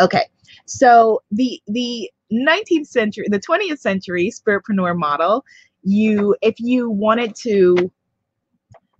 Okay. 0.00 0.24
So 0.66 1.22
the 1.30 1.60
the 1.66 2.10
19th 2.32 2.88
century, 2.88 3.26
the 3.30 3.40
20th 3.40 3.78
century 3.78 4.30
spiritpreneur 4.30 4.98
model, 4.98 5.44
you 5.86 6.36
if 6.42 6.58
you 6.58 6.90
wanted 6.90 7.34
to 7.36 7.90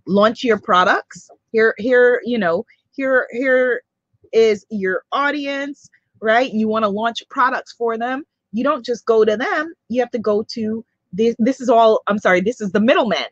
launch 0.06 0.44
your 0.44 0.58
products 0.58 1.28
here 1.50 1.74
here 1.78 2.20
you 2.24 2.38
know 2.38 2.64
here 2.92 3.26
here 3.32 3.82
is 4.32 4.64
your 4.70 5.02
audience 5.10 5.90
right 6.20 6.52
you 6.52 6.68
want 6.68 6.84
to 6.84 6.88
launch 6.88 7.24
products 7.28 7.72
for 7.72 7.98
them 7.98 8.22
you 8.52 8.62
don't 8.62 8.84
just 8.84 9.04
go 9.04 9.24
to 9.24 9.36
them 9.36 9.72
you 9.88 10.00
have 10.00 10.10
to 10.10 10.18
go 10.18 10.44
to 10.48 10.84
this 11.12 11.34
this 11.40 11.60
is 11.60 11.68
all 11.68 12.02
i'm 12.06 12.18
sorry 12.18 12.40
this 12.40 12.60
is 12.60 12.70
the 12.70 12.80
middlemen 12.80 13.26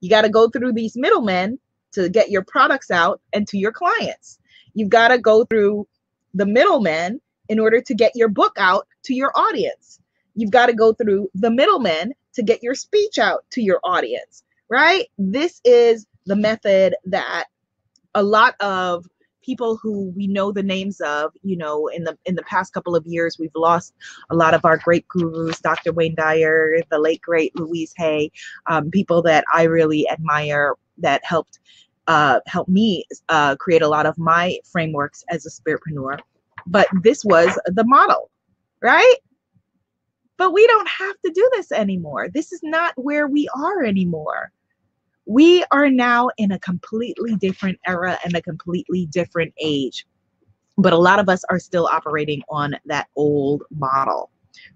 you 0.00 0.10
got 0.10 0.22
to 0.22 0.28
go 0.28 0.48
through 0.48 0.72
these 0.72 0.96
middlemen 0.96 1.58
to 1.92 2.08
get 2.08 2.30
your 2.30 2.42
products 2.42 2.90
out 2.90 3.20
and 3.32 3.46
to 3.48 3.58
your 3.58 3.72
clients. 3.72 4.38
You've 4.74 4.90
got 4.90 5.08
to 5.08 5.18
go 5.18 5.44
through 5.44 5.86
the 6.34 6.46
middlemen 6.46 7.20
in 7.48 7.58
order 7.58 7.80
to 7.80 7.94
get 7.94 8.12
your 8.14 8.28
book 8.28 8.52
out 8.58 8.86
to 9.04 9.14
your 9.14 9.32
audience. 9.34 10.00
You've 10.34 10.50
got 10.50 10.66
to 10.66 10.74
go 10.74 10.92
through 10.92 11.30
the 11.34 11.50
middlemen 11.50 12.12
to 12.34 12.42
get 12.42 12.62
your 12.62 12.74
speech 12.74 13.18
out 13.18 13.44
to 13.50 13.62
your 13.62 13.80
audience 13.84 14.42
right? 14.68 15.06
This 15.18 15.60
is 15.64 16.06
the 16.26 16.36
method 16.36 16.94
that 17.06 17.46
a 18.14 18.22
lot 18.22 18.54
of 18.60 19.06
people 19.46 19.78
who 19.80 20.12
we 20.16 20.26
know 20.26 20.50
the 20.52 20.62
names 20.62 21.00
of 21.00 21.32
you 21.42 21.56
know 21.56 21.86
in 21.88 22.04
the 22.04 22.18
in 22.26 22.34
the 22.34 22.42
past 22.42 22.72
couple 22.72 22.96
of 22.96 23.06
years 23.06 23.38
we've 23.38 23.54
lost 23.54 23.94
a 24.30 24.34
lot 24.34 24.52
of 24.52 24.64
our 24.64 24.76
great 24.76 25.06
gurus 25.08 25.60
dr 25.60 25.92
wayne 25.92 26.14
dyer 26.16 26.76
the 26.90 26.98
late 26.98 27.22
great 27.22 27.54
louise 27.56 27.94
hay 27.96 28.30
um, 28.66 28.90
people 28.90 29.22
that 29.22 29.44
i 29.54 29.62
really 29.62 30.08
admire 30.10 30.74
that 30.98 31.24
helped 31.24 31.60
uh, 32.08 32.38
help 32.46 32.68
me 32.68 33.04
uh, 33.30 33.56
create 33.56 33.82
a 33.82 33.88
lot 33.88 34.06
of 34.06 34.16
my 34.16 34.56
frameworks 34.70 35.24
as 35.28 35.44
a 35.44 35.50
spiritpreneur. 35.50 36.20
But 36.64 36.86
this 37.02 37.24
was 37.24 37.58
the 37.66 37.84
model 37.84 38.30
right? 38.82 39.16
But 40.36 40.52
we 40.52 40.66
don't 40.66 40.88
have 40.88 41.16
to 41.24 41.32
do 41.32 41.50
this 41.54 41.72
anymore. 41.72 42.28
This 42.28 42.52
is 42.52 42.60
not 42.62 42.92
where 42.96 43.26
we 43.26 43.48
are 43.56 43.82
anymore 43.82 44.52
we 45.26 45.64
are 45.72 45.90
now 45.90 46.30
in 46.38 46.52
a 46.52 46.58
completely 46.60 47.34
different 47.36 47.78
era 47.86 48.18
and 48.24 48.34
a 48.34 48.42
completely 48.42 49.06
different 49.06 49.52
age. 49.60 50.06
But 50.78 50.92
a 50.92 50.98
lot 50.98 51.18
of 51.18 51.28
us 51.28 51.42
are 51.50 51.58
still 51.58 51.86
operating 51.86 52.42
on 52.48 52.76
that 52.86 53.08
old 53.16 53.64
model, 53.70 54.30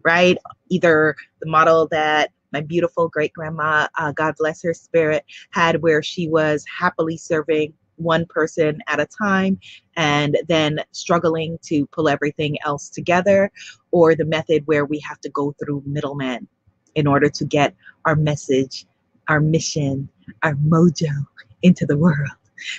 right? 0.05 0.37
Either 0.69 1.15
the 1.41 1.49
model 1.49 1.87
that 1.91 2.31
my 2.53 2.61
beautiful 2.61 3.09
great 3.09 3.33
grandma, 3.33 3.87
uh, 3.97 4.13
God 4.13 4.35
bless 4.39 4.63
her 4.63 4.75
spirit, 4.75 5.25
had 5.51 5.83
where 5.83 6.03
she 6.03 6.27
was 6.29 6.65
happily 6.79 7.17
serving 7.17 7.73
one 7.97 8.27
person 8.27 8.81
at 8.89 8.99
a 8.99 9.07
time 9.07 9.61
and 9.97 10.39
then 10.49 10.81
struggling 10.91 11.59
to 11.63 11.87
pull 11.89 12.09
everything 12.09 12.57
else 12.65 12.89
together, 12.89 13.53
or 13.93 14.15
the 14.15 14.25
method 14.25 14.67
where 14.67 14.85
we 14.85 14.99
have 15.01 15.21
to 15.21 15.29
go 15.29 15.55
through 15.61 15.83
middlemen 15.87 16.49
in 16.95 17.07
order 17.07 17.29
to 17.29 17.45
get 17.45 17.75
our 18.05 18.17
message, 18.17 18.87
our 19.31 19.41
mission, 19.41 20.09
our 20.43 20.55
mojo 20.57 21.25
into 21.63 21.87
the 21.87 21.97
world. 21.97 22.29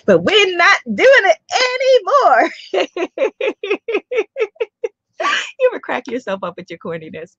But 0.05 0.19
we're 0.19 0.57
not 0.57 0.77
doing 0.93 1.07
it 1.07 2.51
anymore. 2.73 2.73
you 5.59 5.69
ever 5.71 5.79
crack 5.79 6.07
yourself 6.07 6.43
up 6.43 6.55
at 6.59 6.69
your 6.69 6.77
corniness? 6.77 7.37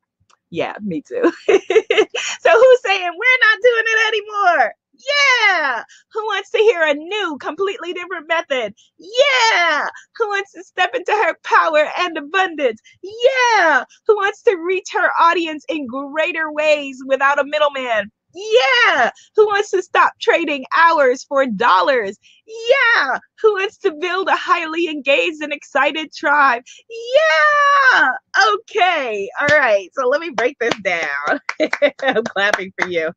Yeah, 0.50 0.74
me 0.82 1.02
too. 1.02 1.22
so 1.22 1.30
who's 1.52 2.82
saying 2.82 3.10
we're 3.10 3.42
not 3.42 3.58
doing 3.62 3.84
it 3.86 4.08
anymore? 4.08 4.74
Yeah. 4.94 5.84
Who 6.12 6.22
wants 6.24 6.50
to 6.50 6.58
hear 6.58 6.82
a 6.82 6.94
new, 6.94 7.38
completely 7.38 7.92
different 7.92 8.28
method? 8.28 8.74
Yeah. 8.98 9.88
Who 10.16 10.28
wants 10.28 10.52
to 10.52 10.64
step 10.64 10.94
into 10.94 11.12
her 11.12 11.36
power 11.44 11.88
and 11.98 12.16
abundance? 12.16 12.80
Yeah. 13.02 13.84
Who 14.06 14.16
wants 14.16 14.42
to 14.44 14.56
reach 14.56 14.88
her 14.92 15.10
audience 15.18 15.64
in 15.68 15.86
greater 15.86 16.50
ways 16.52 16.98
without 17.06 17.38
a 17.38 17.44
middleman? 17.44 18.10
Yeah. 18.34 19.10
Who 19.36 19.46
wants 19.46 19.70
to 19.70 19.82
stop 19.82 20.14
trading 20.20 20.64
hours 20.76 21.24
for 21.24 21.46
dollars? 21.46 22.18
Yeah. 22.46 23.18
Who 23.42 23.52
wants 23.54 23.78
to 23.78 23.92
build 23.92 24.28
a 24.28 24.36
highly 24.36 24.88
engaged 24.88 25.42
and 25.42 25.52
excited 25.52 26.12
tribe? 26.14 26.62
Yeah. 26.90 28.08
Okay. 28.54 29.28
All 29.40 29.58
right. 29.58 29.90
So 29.94 30.08
let 30.08 30.20
me 30.20 30.30
break 30.30 30.56
this 30.60 30.74
down. 30.82 31.40
I'm 32.02 32.24
clapping 32.24 32.72
for 32.80 32.88
you. 32.88 33.10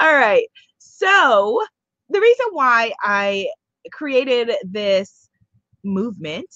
All 0.00 0.14
right. 0.14 0.46
So 0.78 1.62
the 2.10 2.20
reason 2.20 2.46
why 2.52 2.92
I 3.02 3.48
created 3.92 4.52
this 4.64 5.28
movement 5.84 6.48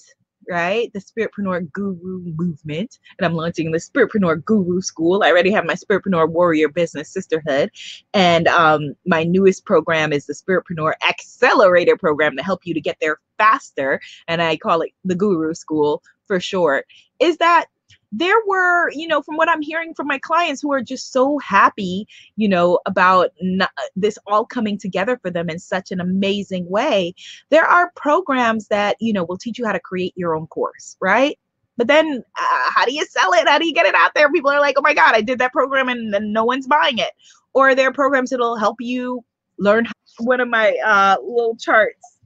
right? 0.49 0.91
The 0.93 0.99
Spiritpreneur 0.99 1.71
Guru 1.71 2.21
movement. 2.37 2.99
And 3.17 3.25
I'm 3.25 3.33
launching 3.33 3.71
the 3.71 3.77
Spiritpreneur 3.79 4.43
Guru 4.45 4.81
School. 4.81 5.23
I 5.23 5.29
already 5.29 5.51
have 5.51 5.65
my 5.65 5.73
Spiritpreneur 5.75 6.29
Warrior 6.29 6.69
Business 6.69 7.09
Sisterhood. 7.09 7.71
And 8.13 8.47
um, 8.47 8.93
my 9.05 9.23
newest 9.23 9.65
program 9.65 10.13
is 10.13 10.25
the 10.25 10.33
Spiritpreneur 10.33 10.93
Accelerator 11.07 11.97
Program 11.97 12.35
to 12.37 12.43
help 12.43 12.65
you 12.65 12.73
to 12.73 12.81
get 12.81 12.97
there 13.01 13.19
faster. 13.37 13.99
And 14.27 14.41
I 14.41 14.57
call 14.57 14.81
it 14.81 14.91
the 15.05 15.15
Guru 15.15 15.53
School 15.53 16.01
for 16.25 16.39
short. 16.39 16.85
Is 17.19 17.37
that 17.37 17.65
there 18.11 18.37
were, 18.47 18.89
you 18.91 19.07
know, 19.07 19.21
from 19.21 19.35
what 19.35 19.49
I'm 19.49 19.61
hearing 19.61 19.93
from 19.93 20.07
my 20.07 20.19
clients 20.19 20.61
who 20.61 20.71
are 20.71 20.81
just 20.81 21.11
so 21.11 21.37
happy, 21.39 22.07
you 22.35 22.47
know, 22.47 22.79
about 22.85 23.31
not, 23.41 23.71
this 23.95 24.17
all 24.27 24.45
coming 24.45 24.77
together 24.77 25.19
for 25.21 25.29
them 25.29 25.49
in 25.49 25.59
such 25.59 25.91
an 25.91 25.99
amazing 25.99 26.69
way. 26.69 27.13
There 27.49 27.65
are 27.65 27.91
programs 27.95 28.67
that, 28.69 28.95
you 28.99 29.13
know, 29.13 29.25
will 29.25 29.37
teach 29.37 29.59
you 29.59 29.65
how 29.65 29.73
to 29.73 29.79
create 29.79 30.13
your 30.15 30.35
own 30.35 30.47
course, 30.47 30.95
right? 31.01 31.37
But 31.75 31.87
then 31.87 32.23
uh, 32.39 32.71
how 32.73 32.85
do 32.85 32.93
you 32.93 33.05
sell 33.05 33.33
it? 33.33 33.47
How 33.47 33.59
do 33.59 33.67
you 33.67 33.73
get 33.73 33.85
it 33.85 33.95
out 33.95 34.11
there? 34.15 34.31
People 34.31 34.51
are 34.51 34.59
like, 34.59 34.75
oh 34.79 34.81
my 34.81 34.93
God, 34.93 35.13
I 35.13 35.21
did 35.21 35.39
that 35.39 35.51
program 35.51 35.89
and, 35.89 36.13
and 36.15 36.33
no 36.33 36.43
one's 36.45 36.65
buying 36.65 36.97
it. 36.97 37.11
Or 37.53 37.75
there 37.75 37.89
are 37.89 37.93
programs 37.93 38.29
that'll 38.29 38.57
help 38.57 38.77
you 38.79 39.23
learn 39.59 39.87
one 40.19 40.39
of 40.39 40.47
my 40.47 40.75
uh, 40.83 41.17
little 41.21 41.55
charts 41.57 42.19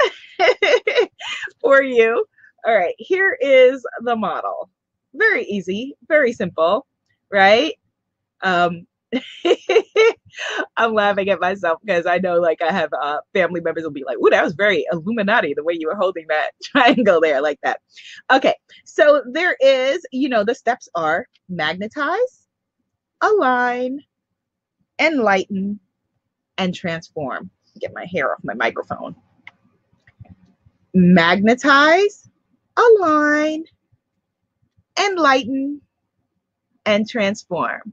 for 1.60 1.82
you. 1.82 2.24
All 2.66 2.74
right, 2.74 2.94
here 2.98 3.38
is 3.40 3.86
the 4.00 4.16
model 4.16 4.70
very 5.18 5.44
easy, 5.44 5.96
very 6.08 6.32
simple, 6.32 6.86
right? 7.30 7.74
Um, 8.42 8.86
I'm 10.76 10.92
laughing 10.94 11.28
at 11.30 11.40
myself 11.40 11.80
because 11.84 12.06
I 12.06 12.18
know 12.18 12.38
like 12.40 12.60
I 12.60 12.72
have 12.72 12.90
uh, 12.92 13.18
family 13.32 13.60
members 13.60 13.84
will 13.84 13.90
be 13.90 14.04
like, 14.04 14.18
"Ooh, 14.18 14.30
that 14.30 14.44
was 14.44 14.54
very 14.54 14.84
Illuminati 14.92 15.54
the 15.54 15.64
way 15.64 15.74
you 15.78 15.88
were 15.88 15.96
holding 15.96 16.26
that 16.28 16.50
triangle 16.62 17.20
there 17.20 17.40
like 17.40 17.58
that." 17.62 17.80
Okay, 18.32 18.54
so 18.84 19.22
there 19.32 19.56
is, 19.60 20.04
you 20.12 20.28
know, 20.28 20.44
the 20.44 20.54
steps 20.54 20.88
are 20.94 21.26
magnetize, 21.48 22.46
align, 23.22 24.00
enlighten, 24.98 25.78
and 26.58 26.74
transform. 26.74 27.50
Get 27.80 27.92
my 27.94 28.06
hair 28.06 28.32
off 28.32 28.40
my 28.42 28.54
microphone. 28.54 29.14
Magnetize, 30.94 32.28
align, 32.76 33.64
enlighten, 34.98 35.80
and 36.84 37.08
transform. 37.08 37.92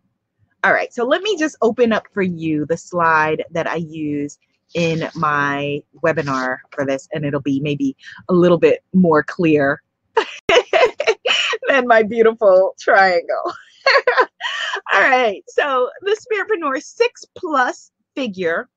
All 0.64 0.72
right, 0.72 0.94
so 0.94 1.04
let 1.04 1.22
me 1.22 1.38
just 1.38 1.58
open 1.62 1.92
up 1.92 2.08
for 2.14 2.22
you 2.22 2.66
the 2.68 2.78
slide 2.78 3.44
that 3.52 3.68
I 3.68 3.76
use 3.76 4.38
in 4.76 5.10
my 5.16 5.82
webinar 6.02 6.60
for 6.72 6.86
this, 6.86 7.08
and 7.12 7.26
it'll 7.26 7.42
be 7.42 7.60
maybe 7.60 7.98
a 8.30 8.34
little 8.34 8.58
bit 8.58 8.84
more 8.94 9.24
clear 9.24 9.82
than 11.68 11.88
my 11.88 12.04
beautiful 12.04 12.76
triangle. 12.80 13.54
All 14.94 15.02
right, 15.02 15.44
so 15.48 15.90
the 16.02 16.16
Spiritpreneur 16.16 16.82
six 16.82 17.26
plus 17.36 17.92
figure 18.16 18.70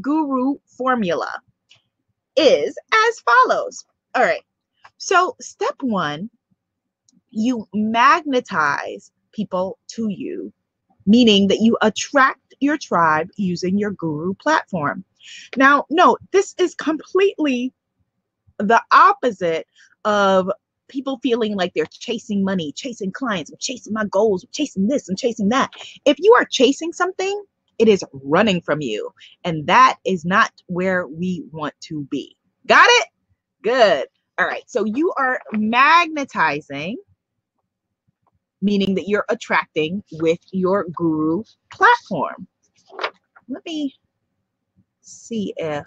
guru 0.00 0.56
formula 0.76 1.40
is 2.36 2.76
as 2.92 3.20
follows. 3.20 3.84
All 4.14 4.22
right, 4.22 4.44
so 4.98 5.34
step 5.40 5.74
one, 5.80 6.30
you 7.32 7.68
magnetize 7.74 9.10
people 9.32 9.78
to 9.88 10.08
you, 10.10 10.52
meaning 11.06 11.48
that 11.48 11.60
you 11.60 11.76
attract 11.82 12.54
your 12.60 12.78
tribe 12.78 13.28
using 13.36 13.78
your 13.78 13.90
guru 13.90 14.34
platform. 14.34 15.04
Now, 15.56 15.86
note 15.90 16.20
this 16.32 16.54
is 16.58 16.74
completely 16.74 17.72
the 18.58 18.82
opposite 18.92 19.66
of 20.04 20.50
people 20.88 21.18
feeling 21.22 21.56
like 21.56 21.72
they're 21.74 21.86
chasing 21.90 22.44
money, 22.44 22.72
chasing 22.72 23.12
clients, 23.12 23.50
I'm 23.50 23.56
chasing 23.60 23.94
my 23.94 24.04
goals, 24.06 24.44
I'm 24.44 24.50
chasing 24.52 24.88
this, 24.88 25.08
and 25.08 25.18
chasing 25.18 25.48
that. 25.50 25.70
If 26.04 26.16
you 26.18 26.34
are 26.34 26.44
chasing 26.44 26.92
something, 26.92 27.42
it 27.78 27.88
is 27.88 28.04
running 28.12 28.60
from 28.60 28.82
you. 28.82 29.10
And 29.44 29.66
that 29.66 29.98
is 30.04 30.24
not 30.24 30.52
where 30.66 31.06
we 31.06 31.44
want 31.50 31.74
to 31.82 32.04
be. 32.10 32.36
Got 32.66 32.88
it? 32.90 33.08
Good. 33.62 34.06
All 34.38 34.46
right. 34.46 34.64
So 34.66 34.84
you 34.84 35.12
are 35.18 35.40
magnetizing, 35.52 36.98
meaning 38.62 38.94
that 38.94 39.08
you're 39.08 39.26
attracting 39.28 40.02
with 40.12 40.40
your 40.52 40.86
guru 40.94 41.42
platform. 41.70 42.46
Let 43.48 43.64
me 43.66 43.94
see 45.02 45.52
if 45.56 45.86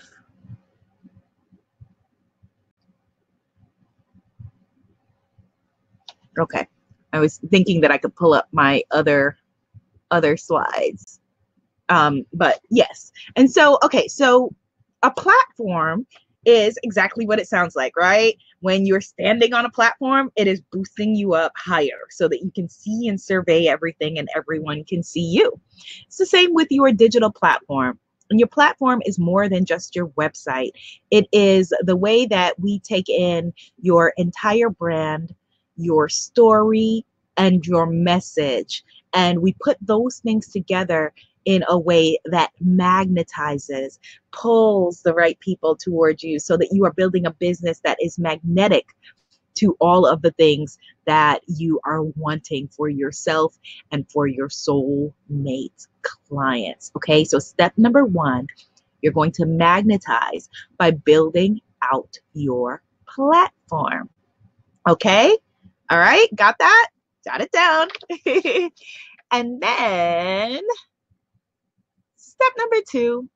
Okay. 6.38 6.68
I 7.14 7.20
was 7.20 7.40
thinking 7.50 7.82
that 7.82 7.92
I 7.92 7.98
could 7.98 8.16
pull 8.16 8.34
up 8.34 8.48
my 8.52 8.84
other 8.92 9.38
other 10.12 10.38
slides. 10.38 11.20
Um, 11.90 12.26
but 12.34 12.60
yes. 12.70 13.12
And 13.36 13.50
so, 13.50 13.78
okay, 13.84 14.08
so 14.08 14.54
a 15.04 15.12
platform 15.12 16.06
is 16.46 16.78
exactly 16.84 17.26
what 17.26 17.40
it 17.40 17.48
sounds 17.48 17.76
like, 17.76 17.96
right? 17.98 18.38
When 18.66 18.88
you're 18.88 19.00
standing 19.00 19.54
on 19.54 19.66
a 19.66 19.70
platform, 19.70 20.32
it 20.36 20.48
is 20.48 20.60
boosting 20.72 21.14
you 21.14 21.36
up 21.36 21.52
higher 21.56 22.08
so 22.10 22.28
that 22.28 22.42
you 22.42 22.50
can 22.50 22.68
see 22.68 23.08
and 23.08 23.22
survey 23.22 23.68
everything 23.68 24.18
and 24.18 24.28
everyone 24.36 24.84
can 24.86 25.04
see 25.04 25.22
you. 25.22 25.62
It's 26.08 26.18
the 26.18 26.26
same 26.26 26.52
with 26.52 26.70
your 26.72 26.92
digital 26.92 27.32
platform. 27.32 28.00
And 28.32 28.40
your 28.40 28.48
platform 28.48 29.04
is 29.06 29.20
more 29.20 29.48
than 29.50 29.66
just 29.66 29.96
your 29.96 30.08
website. 30.18 30.72
It 31.12 31.28
is 31.32 31.72
the 31.82 31.96
way 31.96 32.26
that 32.26 32.60
we 32.60 32.80
take 32.80 33.08
in 33.08 33.54
your 33.84 34.14
entire 34.18 34.72
brand, 34.72 35.36
your 35.78 36.10
story, 36.10 37.06
and 37.38 37.64
your 37.68 37.86
message. 37.86 38.84
And 39.14 39.44
we 39.44 39.56
put 39.64 39.78
those 39.80 40.18
things 40.18 40.48
together 40.48 41.14
in 41.46 41.64
a 41.68 41.78
way 41.78 42.20
that 42.26 42.52
magnetizes, 42.64 44.00
pulls 44.32 45.02
the 45.02 45.14
right 45.14 45.40
people 45.40 45.76
towards 45.76 46.24
you 46.24 46.40
so 46.40 46.58
that 46.58 46.70
you 46.72 46.86
are 46.86 46.94
building 46.94 47.26
a 47.26 47.32
business 47.32 47.80
that 47.84 47.98
is 48.02 48.20
magnetic 48.20 48.88
to 49.56 49.76
all 49.80 50.06
of 50.06 50.22
the 50.22 50.32
things 50.32 50.78
that 51.06 51.42
you 51.48 51.80
are 51.86 52.04
wanting 52.04 52.68
for 52.68 52.90
yourself 52.90 53.58
and 53.92 54.10
for 54.12 54.28
your 54.28 54.50
soulmate 54.50 55.88
clients. 56.02 56.92
Okay, 56.96 57.24
so 57.24 57.40
step 57.40 57.74
number 57.78 58.06
one, 58.06 58.48
you're 59.02 59.14
going 59.14 59.32
to 59.32 59.46
magnetize 59.46 60.50
by 60.78 60.92
building 60.92 61.62
out 61.82 62.18
your 62.34 62.82
platform. 63.08 64.10
Okay, 64.88 65.38
all 65.90 66.00
right, 66.00 66.28
got 66.36 66.58
that? 66.60 66.88
Jot 67.24 67.42
it 67.42 67.52
down. 67.52 67.88
and 69.32 69.62
then 69.62 70.62
step 72.36 72.54
number 72.58 72.78
two, 72.90 73.30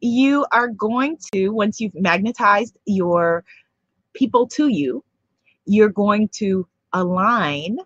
you 0.00 0.46
are 0.52 0.68
going 0.68 1.18
to, 1.34 1.50
once 1.50 1.80
you've 1.80 1.94
magnetized 1.96 2.76
your 2.86 3.44
people 4.14 4.48
to 4.48 4.68
you, 4.68 5.04
you're 5.66 5.90
going 5.90 6.28
to 6.34 6.66
align 6.92 7.78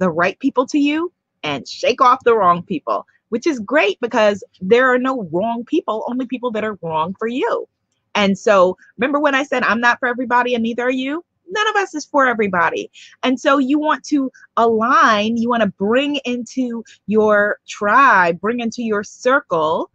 the 0.00 0.10
right 0.10 0.38
people 0.40 0.66
to 0.68 0.80
you 0.80 1.12
and 1.44 1.68
shake 1.68 2.02
off 2.02 2.24
the 2.24 2.36
wrong 2.36 2.64
people, 2.64 3.06
which 3.30 3.46
is 3.48 3.60
great 3.60 4.00
because 4.02 4.44
there 4.62 4.92
are 4.94 5.00
no 5.00 5.28
wrong 5.32 5.64
people, 5.66 6.04
only 6.08 6.26
people 6.26 6.52
that 6.52 6.64
are 6.64 6.78
wrong 6.82 7.14
for 7.18 7.28
you. 7.28 7.68
And 8.14 8.38
so, 8.38 8.78
remember 8.98 9.20
when 9.20 9.36
I 9.36 9.44
said 9.44 9.64
I'm 9.64 9.80
not 9.80 10.00
for 10.00 10.08
everybody 10.08 10.54
and 10.54 10.64
neither 10.64 10.84
are 10.84 10.90
you? 10.92 11.24
None 11.50 11.68
of 11.68 11.76
us 11.76 11.94
is 11.94 12.04
for 12.04 12.26
everybody. 12.26 12.90
And 13.22 13.38
so 13.38 13.58
you 13.58 13.78
want 13.78 14.04
to 14.04 14.30
align, 14.56 15.36
you 15.36 15.48
want 15.48 15.62
to 15.62 15.68
bring 15.78 16.16
into 16.24 16.84
your 17.06 17.58
tribe, 17.66 18.40
bring 18.40 18.60
into 18.60 18.82
your 18.82 19.04
circle 19.04 19.90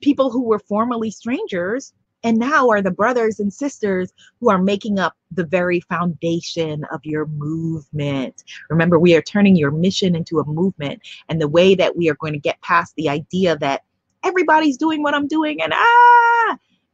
people 0.00 0.30
who 0.30 0.42
were 0.42 0.58
formerly 0.58 1.10
strangers 1.10 1.92
and 2.22 2.36
now 2.36 2.68
are 2.68 2.82
the 2.82 2.90
brothers 2.90 3.40
and 3.40 3.52
sisters 3.52 4.12
who 4.40 4.50
are 4.50 4.60
making 4.60 4.98
up 4.98 5.16
the 5.30 5.44
very 5.44 5.80
foundation 5.80 6.84
of 6.92 7.00
your 7.04 7.26
movement. 7.26 8.44
Remember, 8.68 8.98
we 8.98 9.14
are 9.14 9.22
turning 9.22 9.56
your 9.56 9.70
mission 9.70 10.14
into 10.14 10.38
a 10.40 10.44
movement, 10.44 11.00
and 11.28 11.40
the 11.40 11.48
way 11.48 11.74
that 11.74 11.96
we 11.96 12.10
are 12.10 12.16
going 12.16 12.34
to 12.34 12.38
get 12.38 12.60
past 12.60 12.94
the 12.96 13.08
idea 13.08 13.56
that 13.58 13.84
everybody's 14.22 14.76
doing 14.76 15.02
what 15.02 15.14
I'm 15.14 15.28
doing 15.28 15.62
and 15.62 15.72
ah, 15.74 16.19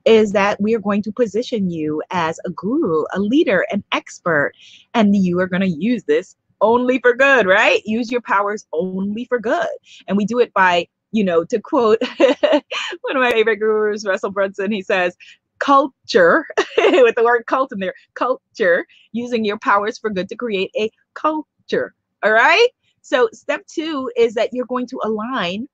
is 0.07 0.33
that 0.33 0.61
we 0.61 0.75
are 0.75 0.81
going 0.81 1.03
to 1.03 1.12
position 1.12 1.69
you 1.69 2.01
as 2.11 2.38
a 2.47 2.51
guru, 2.51 3.05
a 3.12 3.21
leader, 3.21 3.66
an 3.71 3.83
expert, 3.92 4.53
and 4.95 5.14
you 5.14 5.38
are 5.40 5.49
going 5.49 5.61
to 5.61 5.69
use 5.69 6.05
this 6.05 6.37
only 6.61 6.99
for 7.01 7.14
good, 7.14 7.47
right? 7.47 7.83
Use 7.85 8.11
your 8.11 8.23
powers 8.23 8.66
only 8.73 9.25
for 9.27 9.38
good. 9.38 9.66
And 10.07 10.16
we 10.16 10.25
do 10.25 10.38
it 10.38 10.55
by, 10.55 10.87
you 11.11 11.25
know, 11.25 11.45
to 11.45 11.61
quote 11.61 11.99
one 12.19 13.16
of 13.16 13.23
my 13.23 13.33
favorite 13.33 13.57
gurus, 13.57 14.07
Russell 14.07 14.31
Brunson, 14.31 14.73
he 14.73 14.81
says, 14.81 15.16
culture, 15.59 16.47
with 16.79 17.14
the 17.16 17.25
word 17.25 17.45
cult 17.47 17.73
in 17.73 17.81
there, 17.81 17.95
culture, 18.14 18.87
using 19.12 19.45
your 19.45 19.59
powers 19.59 19.99
for 19.99 20.11
good 20.11 20.29
to 20.29 20.37
create 20.37 20.71
a 20.79 20.90
culture. 21.14 21.95
All 22.23 22.33
right. 22.33 22.69
So, 23.03 23.29
step 23.33 23.66
two 23.66 24.11
is 24.16 24.35
that 24.35 24.51
you're 24.53 24.66
going 24.66 24.87
to 24.88 25.01
align, 25.05 25.69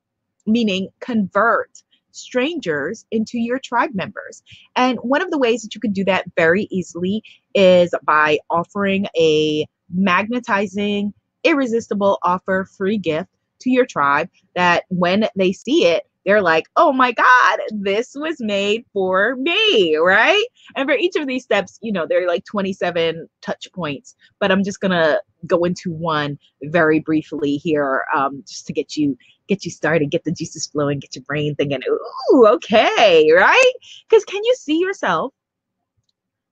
meaning 0.46 0.88
convert 1.00 1.82
strangers 2.12 3.04
into 3.10 3.38
your 3.38 3.58
tribe 3.58 3.90
members. 3.94 4.42
And 4.76 4.98
one 4.98 5.22
of 5.22 5.30
the 5.30 5.38
ways 5.38 5.62
that 5.62 5.74
you 5.74 5.80
can 5.80 5.92
do 5.92 6.04
that 6.04 6.24
very 6.36 6.68
easily 6.70 7.22
is 7.54 7.94
by 8.04 8.38
offering 8.50 9.06
a 9.18 9.66
magnetizing, 9.94 11.12
irresistible 11.44 12.18
offer 12.22 12.66
free 12.76 12.98
gift 12.98 13.30
to 13.60 13.70
your 13.70 13.86
tribe 13.86 14.28
that 14.54 14.84
when 14.88 15.28
they 15.36 15.52
see 15.52 15.86
it, 15.86 16.04
they're 16.24 16.42
like, 16.42 16.66
oh 16.76 16.92
my 16.92 17.12
God, 17.12 17.60
this 17.72 18.12
was 18.14 18.36
made 18.38 18.84
for 18.92 19.34
me, 19.36 19.96
right? 19.96 20.44
And 20.76 20.88
for 20.88 20.94
each 20.94 21.16
of 21.16 21.26
these 21.26 21.42
steps, 21.42 21.78
you 21.82 21.92
know, 21.92 22.06
there 22.06 22.22
are 22.22 22.28
like 22.28 22.44
27 22.44 23.28
touch 23.40 23.68
points, 23.72 24.14
but 24.38 24.52
I'm 24.52 24.62
just 24.62 24.80
gonna 24.80 25.20
go 25.46 25.64
into 25.64 25.90
one 25.92 26.38
very 26.64 27.00
briefly 27.00 27.56
here 27.56 28.04
um, 28.14 28.44
just 28.46 28.66
to 28.68 28.72
get 28.72 28.96
you 28.96 29.16
get 29.48 29.64
you 29.64 29.70
started, 29.70 30.10
get 30.10 30.24
the 30.24 30.32
juices 30.32 30.66
flowing, 30.66 30.98
get 30.98 31.14
your 31.14 31.24
brain 31.24 31.54
thinking, 31.54 31.80
ooh, 31.88 32.46
okay, 32.46 33.30
right? 33.34 33.72
Because 34.08 34.24
can 34.24 34.42
you 34.44 34.54
see 34.58 34.78
yourself 34.78 35.32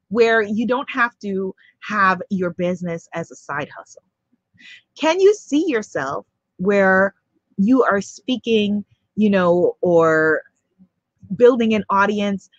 where 0.08 0.42
you 0.42 0.66
don't 0.66 0.90
have 0.90 1.18
to 1.20 1.54
have 1.80 2.20
your 2.30 2.50
business 2.50 3.08
as 3.14 3.30
a 3.30 3.36
side 3.36 3.68
hustle? 3.76 4.02
Can 4.98 5.20
you 5.20 5.34
see 5.34 5.64
yourself 5.66 6.26
where 6.58 7.14
you 7.56 7.82
are 7.82 8.00
speaking, 8.00 8.84
you 9.16 9.30
know, 9.30 9.76
or 9.80 10.42
building 11.36 11.74
an 11.74 11.84
audience 11.90 12.50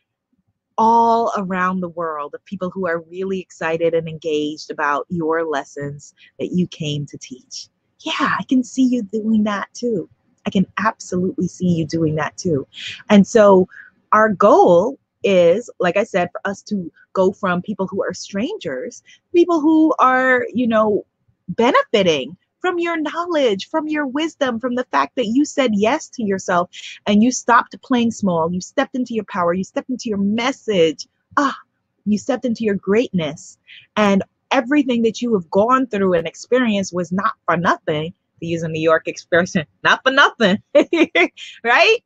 all 0.78 1.32
around 1.38 1.80
the 1.82 1.90
world 1.90 2.34
of 2.34 2.44
people 2.46 2.72
who 2.72 2.88
are 2.88 3.02
really 3.02 3.40
excited 3.40 3.94
and 3.94 4.08
engaged 4.08 4.72
about 4.72 5.06
your 5.10 5.44
lessons 5.46 6.14
that 6.40 6.52
you 6.54 6.68
came 6.68 7.06
to 7.06 7.18
teach? 7.18 7.68
Yeah, 8.00 8.36
I 8.40 8.44
can 8.50 8.64
see 8.64 8.84
you 8.84 9.04
doing 9.04 9.44
that 9.44 9.68
too. 9.74 10.10
I 10.46 10.50
can 10.50 10.66
absolutely 10.78 11.48
see 11.48 11.68
you 11.68 11.86
doing 11.86 12.16
that 12.16 12.38
too. 12.38 12.68
And 13.10 13.26
so 13.26 13.68
our 14.12 14.30
goal 14.30 14.98
is, 15.24 15.70
like 15.80 15.98
I 15.98 16.04
said, 16.04 16.30
for 16.32 16.42
us 16.46 16.62
to 16.64 16.92
go 17.14 17.32
from 17.32 17.62
people 17.62 17.88
who 17.88 18.04
are 18.04 18.14
strangers, 18.14 19.04
people 19.34 19.62
who 19.62 19.94
are, 20.00 20.46
you 20.54 20.68
know, 20.68 21.06
benefiting 21.50 22.36
from 22.60 22.80
your 22.80 23.00
knowledge, 23.00 23.70
from 23.70 23.88
your 23.88 24.06
wisdom, 24.06 24.60
from 24.60 24.76
the 24.76 24.86
fact 24.86 25.16
that 25.16 25.26
you 25.26 25.44
said 25.44 25.72
yes 25.74 26.08
to 26.10 26.24
yourself 26.24 26.70
and 27.08 27.24
you 27.24 27.32
stopped 27.32 27.76
playing 27.82 28.12
small. 28.12 28.52
You 28.52 28.62
stepped 28.62 28.96
into 28.96 29.14
your 29.14 29.26
power, 29.26 29.54
you 29.54 29.64
stepped 29.64 29.90
into 29.90 30.10
your 30.10 30.20
message. 30.20 31.08
Ah, 31.38 31.58
you 32.06 32.18
stepped 32.18 32.46
into 32.46 32.64
your 32.64 32.76
greatness. 32.76 33.58
And 33.98 34.24
everything 34.52 35.02
that 35.04 35.22
you 35.22 35.34
have 35.34 35.50
gone 35.50 35.88
through 35.88 36.14
and 36.14 36.28
experienced 36.28 36.94
was 36.94 37.12
not 37.12 37.34
for 37.46 37.58
nothing. 37.58 38.14
To 38.42 38.48
use 38.48 38.64
a 38.64 38.68
New 38.68 38.82
York 38.82 39.08
expression, 39.08 39.66
not 39.84 40.02
for 40.04 40.12
nothing, 40.12 40.58
right? 41.64 41.98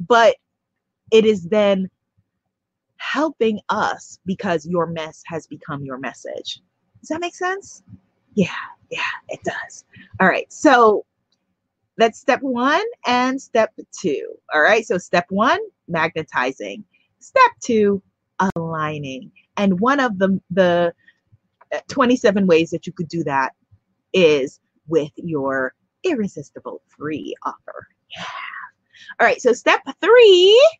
But 0.00 0.36
it 1.12 1.24
is 1.24 1.44
then 1.44 1.88
helping 2.96 3.60
us 3.68 4.18
because 4.24 4.66
your 4.66 4.86
mess 4.86 5.22
has 5.26 5.46
become 5.46 5.84
your 5.84 5.98
message. 5.98 6.60
Does 7.00 7.08
that 7.10 7.20
make 7.20 7.34
sense? 7.34 7.82
Yeah, 8.34 8.48
yeah, 8.90 9.00
it 9.28 9.40
does. 9.44 9.84
All 10.20 10.26
right, 10.26 10.50
so 10.52 11.04
that's 11.96 12.18
step 12.18 12.40
one 12.42 12.84
and 13.06 13.40
step 13.40 13.72
two. 13.98 14.26
All 14.52 14.60
right, 14.60 14.86
so 14.86 14.98
step 14.98 15.26
one, 15.30 15.60
magnetizing. 15.88 16.84
Step 17.20 17.50
two, 17.62 18.02
aligning. 18.54 19.32
And 19.56 19.80
one 19.80 20.00
of 20.00 20.18
the, 20.18 20.40
the 20.50 20.92
uh, 21.74 21.78
27 21.88 22.46
ways 22.46 22.70
that 22.70 22.86
you 22.86 22.92
could 22.92 23.08
do 23.08 23.24
that 23.24 23.52
is 24.12 24.60
with 24.88 25.12
your 25.16 25.74
irresistible 26.04 26.82
free 26.86 27.34
offer. 27.44 27.86
Yeah. 28.16 28.24
All 29.20 29.26
right, 29.26 29.40
so 29.40 29.52
step 29.52 29.80
three 30.00 30.70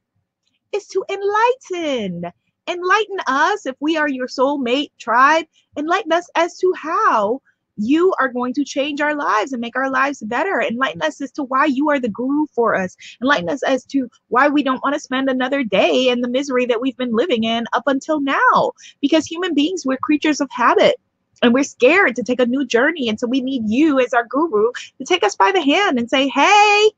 is 0.73 0.87
to 0.89 1.05
enlighten. 1.11 2.33
Enlighten 2.69 3.19
us 3.27 3.67
if 3.67 3.77
we 3.81 3.97
are 3.97 4.09
your 4.09 4.27
soulmate 4.27 4.91
tribe. 4.99 5.47
Enlighten 5.79 6.13
us 6.13 6.29
as 6.35 6.59
to 6.59 6.73
how 6.77 7.41
you 7.77 8.13
are 8.19 8.33
going 8.33 8.55
to 8.55 8.65
change 8.65 9.01
our 9.01 9.15
lives 9.15 9.53
and 9.53 9.61
make 9.61 9.77
our 9.77 9.91
lives 9.91 10.23
better. 10.23 10.61
Enlighten 10.63 11.03
us 11.03 11.21
as 11.21 11.31
to 11.33 11.45
why 11.45 11.67
you 11.67 11.91
are 11.91 12.01
the 12.01 12.09
guru 12.09 12.47
for 12.55 12.75
us. 12.75 12.97
Enlighten 13.21 13.51
us 13.51 13.63
as 13.63 13.85
to 13.85 14.09
why 14.29 14.49
we 14.49 14.63
don't 14.63 14.83
want 14.83 14.95
to 14.95 15.01
spend 15.01 15.29
another 15.29 15.63
day 15.63 16.09
in 16.09 16.21
the 16.21 16.29
misery 16.29 16.67
that 16.67 16.81
we've 16.81 16.97
been 16.97 17.15
living 17.15 17.45
in 17.45 17.65
up 17.73 17.85
until 17.87 18.21
now. 18.21 18.73
Because 19.01 19.27
human 19.27 19.55
beings, 19.55 19.85
we're 19.85 19.99
creatures 19.99 20.41
of 20.41 20.49
habit 20.51 20.97
and 21.43 21.55
we're 21.55 21.65
scared 21.65 22.17
to 22.17 22.23
take 22.23 22.41
a 22.41 22.47
new 22.47 22.67
journey. 22.67 23.09
And 23.09 23.19
so 23.21 23.27
we 23.27 23.41
need 23.41 23.63
you 23.67 24.01
as 24.01 24.13
our 24.13 24.27
guru 24.29 24.71
to 24.99 25.05
take 25.05 25.23
us 25.25 25.37
by 25.37 25.53
the 25.53 25.61
hand 25.61 25.99
and 25.99 26.09
say, 26.09 26.29
hey, 26.29 26.91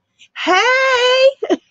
hey. 0.44 1.30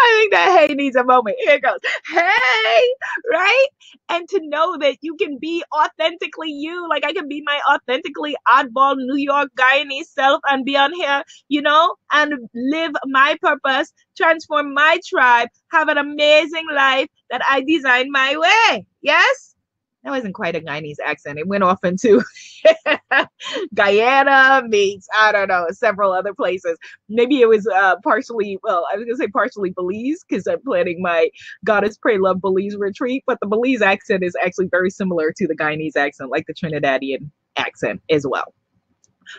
I 0.00 0.10
think 0.14 0.32
that 0.32 0.66
hey 0.68 0.74
needs 0.74 0.96
a 0.96 1.04
moment. 1.04 1.36
Here 1.40 1.54
it 1.54 1.62
goes. 1.62 1.78
Hey 2.08 2.94
right? 3.30 3.66
And 4.08 4.28
to 4.28 4.40
know 4.44 4.76
that 4.78 4.98
you 5.00 5.16
can 5.16 5.38
be 5.38 5.62
authentically 5.76 6.50
you. 6.50 6.88
Like 6.88 7.04
i 7.04 7.12
can 7.12 7.28
be 7.28 7.42
my 7.44 7.60
authentically 7.72 8.36
oddball 8.48 8.96
new 8.96 9.16
york 9.16 9.50
guyanese 9.58 10.06
self 10.06 10.40
and 10.48 10.64
be 10.64 10.76
on 10.76 10.92
here 10.94 11.22
you 11.48 11.62
know 11.62 11.94
and 12.12 12.34
live 12.54 12.92
my 13.06 13.36
purpose 13.42 13.92
transform 14.16 14.74
my 14.74 14.98
tribe 15.06 15.48
have 15.70 15.88
an 15.88 15.98
amazing 15.98 16.66
life 16.74 17.08
that 17.30 17.42
i 17.48 17.62
designed 17.62 18.10
my 18.10 18.36
way. 18.36 18.86
Yes 19.02 19.54
that 20.04 20.10
wasn't 20.10 20.34
quite 20.34 20.54
a 20.54 20.60
Guyanese 20.60 20.96
accent. 21.04 21.38
It 21.38 21.48
went 21.48 21.64
off 21.64 21.84
into 21.84 22.22
Guyana 23.74 24.62
meets, 24.68 25.08
I 25.16 25.32
don't 25.32 25.48
know, 25.48 25.66
several 25.72 26.12
other 26.12 26.32
places. 26.32 26.78
Maybe 27.08 27.40
it 27.40 27.48
was 27.48 27.66
uh, 27.66 27.96
partially, 28.04 28.58
well, 28.62 28.86
I 28.92 28.96
was 28.96 29.06
to 29.06 29.16
say 29.16 29.28
partially 29.28 29.70
Belize 29.70 30.24
because 30.28 30.46
I'm 30.46 30.62
planning 30.62 31.02
my 31.02 31.30
Goddess 31.64 31.98
Pray 31.98 32.18
Love 32.18 32.40
Belize 32.40 32.76
retreat, 32.76 33.24
but 33.26 33.38
the 33.40 33.48
Belize 33.48 33.82
accent 33.82 34.22
is 34.22 34.36
actually 34.42 34.68
very 34.70 34.90
similar 34.90 35.32
to 35.36 35.46
the 35.48 35.56
Guyanese 35.56 35.96
accent, 35.96 36.30
like 36.30 36.46
the 36.46 36.54
Trinidadian 36.54 37.30
accent 37.56 38.00
as 38.08 38.24
well. 38.26 38.54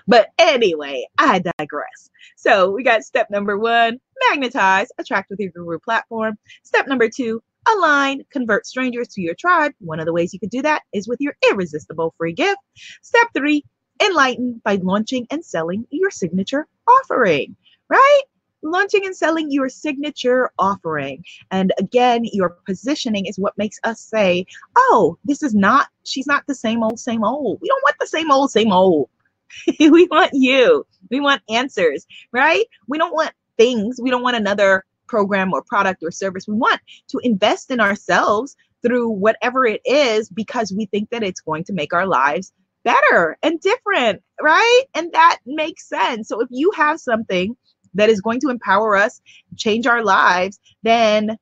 But 0.08 0.28
anyway, 0.38 1.08
I 1.18 1.42
digress. 1.58 2.10
So 2.36 2.70
we 2.72 2.84
got 2.84 3.04
step 3.04 3.28
number 3.30 3.58
one, 3.58 4.00
magnetize, 4.30 4.88
attract 4.98 5.30
with 5.30 5.40
your 5.40 5.52
guru 5.52 5.80
platform. 5.80 6.38
Step 6.64 6.88
number 6.88 7.10
two, 7.10 7.42
align, 7.68 8.24
convert 8.32 8.66
strangers 8.66 9.08
to 9.10 9.22
your 9.22 9.36
tribe. 9.36 9.74
One 9.80 10.00
of 10.00 10.06
the 10.06 10.14
ways 10.14 10.34
you 10.34 10.40
could 10.40 10.50
do 10.50 10.62
that 10.62 10.84
is 10.94 11.08
with 11.08 11.20
your 11.22 11.36
irresistible 11.52 12.14
free 12.18 12.34
gift. 12.34 12.60
Step 13.02 13.28
three, 13.36 13.64
enlighten 14.04 14.62
by 14.64 14.76
launching 14.76 15.28
and 15.32 15.44
selling 15.44 15.86
your 15.90 16.12
signature 16.12 16.68
offering, 16.88 17.56
right? 17.90 18.22
Launching 18.62 19.06
and 19.06 19.16
selling 19.16 19.52
your 19.52 19.70
signature 19.70 20.52
offering. 20.60 21.24
And 21.52 21.74
again, 21.78 22.24
your 22.26 22.58
positioning 22.66 23.26
is 23.26 23.40
what 23.40 23.58
makes 23.58 23.80
us 23.84 24.02
say, 24.02 24.46
oh, 24.76 25.18
this 25.24 25.44
is 25.44 25.56
not, 25.56 25.88
she's 26.04 26.28
not 26.28 26.44
the 26.48 26.56
same 26.56 26.84
old, 26.84 27.00
same 27.00 27.24
old. 27.24 27.60
We 27.62 27.70
don't 27.70 27.84
want 27.84 27.96
the 28.00 28.08
same 28.08 28.32
old, 28.32 28.52
same 28.52 28.72
old. 28.72 29.10
we 29.80 30.06
want 30.08 30.32
you. 30.34 30.86
We 31.10 31.20
want 31.20 31.42
answers, 31.50 32.06
right? 32.32 32.66
We 32.88 32.98
don't 32.98 33.14
want 33.14 33.32
things. 33.58 34.00
We 34.02 34.10
don't 34.10 34.24
want 34.24 34.38
another 34.38 34.84
program 35.10 35.54
or 35.54 35.62
product 35.64 36.04
or 36.04 36.12
service 36.12 36.48
we 36.48 36.56
want 36.56 36.80
to 37.10 37.20
invest 37.24 37.72
in 37.72 37.82
ourselves 37.82 38.56
through 38.82 39.10
whatever 39.10 39.66
it 39.66 39.82
is 39.86 40.30
because 40.30 40.72
we 40.72 40.86
think 40.86 41.10
that 41.10 41.24
it's 41.24 41.42
going 41.42 41.66
to 41.66 41.74
make 41.74 41.94
our 41.94 42.08
lives 42.08 42.54
better 42.84 43.38
and 43.44 43.60
different, 43.60 44.22
right? 44.42 44.84
And 44.96 45.12
that 45.12 45.40
makes 45.46 45.90
sense. 45.90 46.30
So 46.30 46.40
if 46.42 46.48
you 46.50 46.72
have 46.76 47.00
something 47.00 47.58
that 47.96 48.10
is 48.10 48.22
going 48.22 48.40
to 48.42 48.50
empower 48.50 48.96
us, 48.96 49.20
change 49.58 49.86
our 49.88 50.04
lives, 50.04 50.60
then 50.84 51.38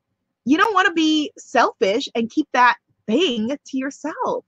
you 0.45 0.57
don't 0.57 0.73
want 0.73 0.87
to 0.87 0.93
be 0.93 1.31
selfish 1.37 2.07
and 2.15 2.29
keep 2.29 2.47
that 2.53 2.77
thing 3.05 3.49
to 3.49 3.77
yourself. 3.77 4.45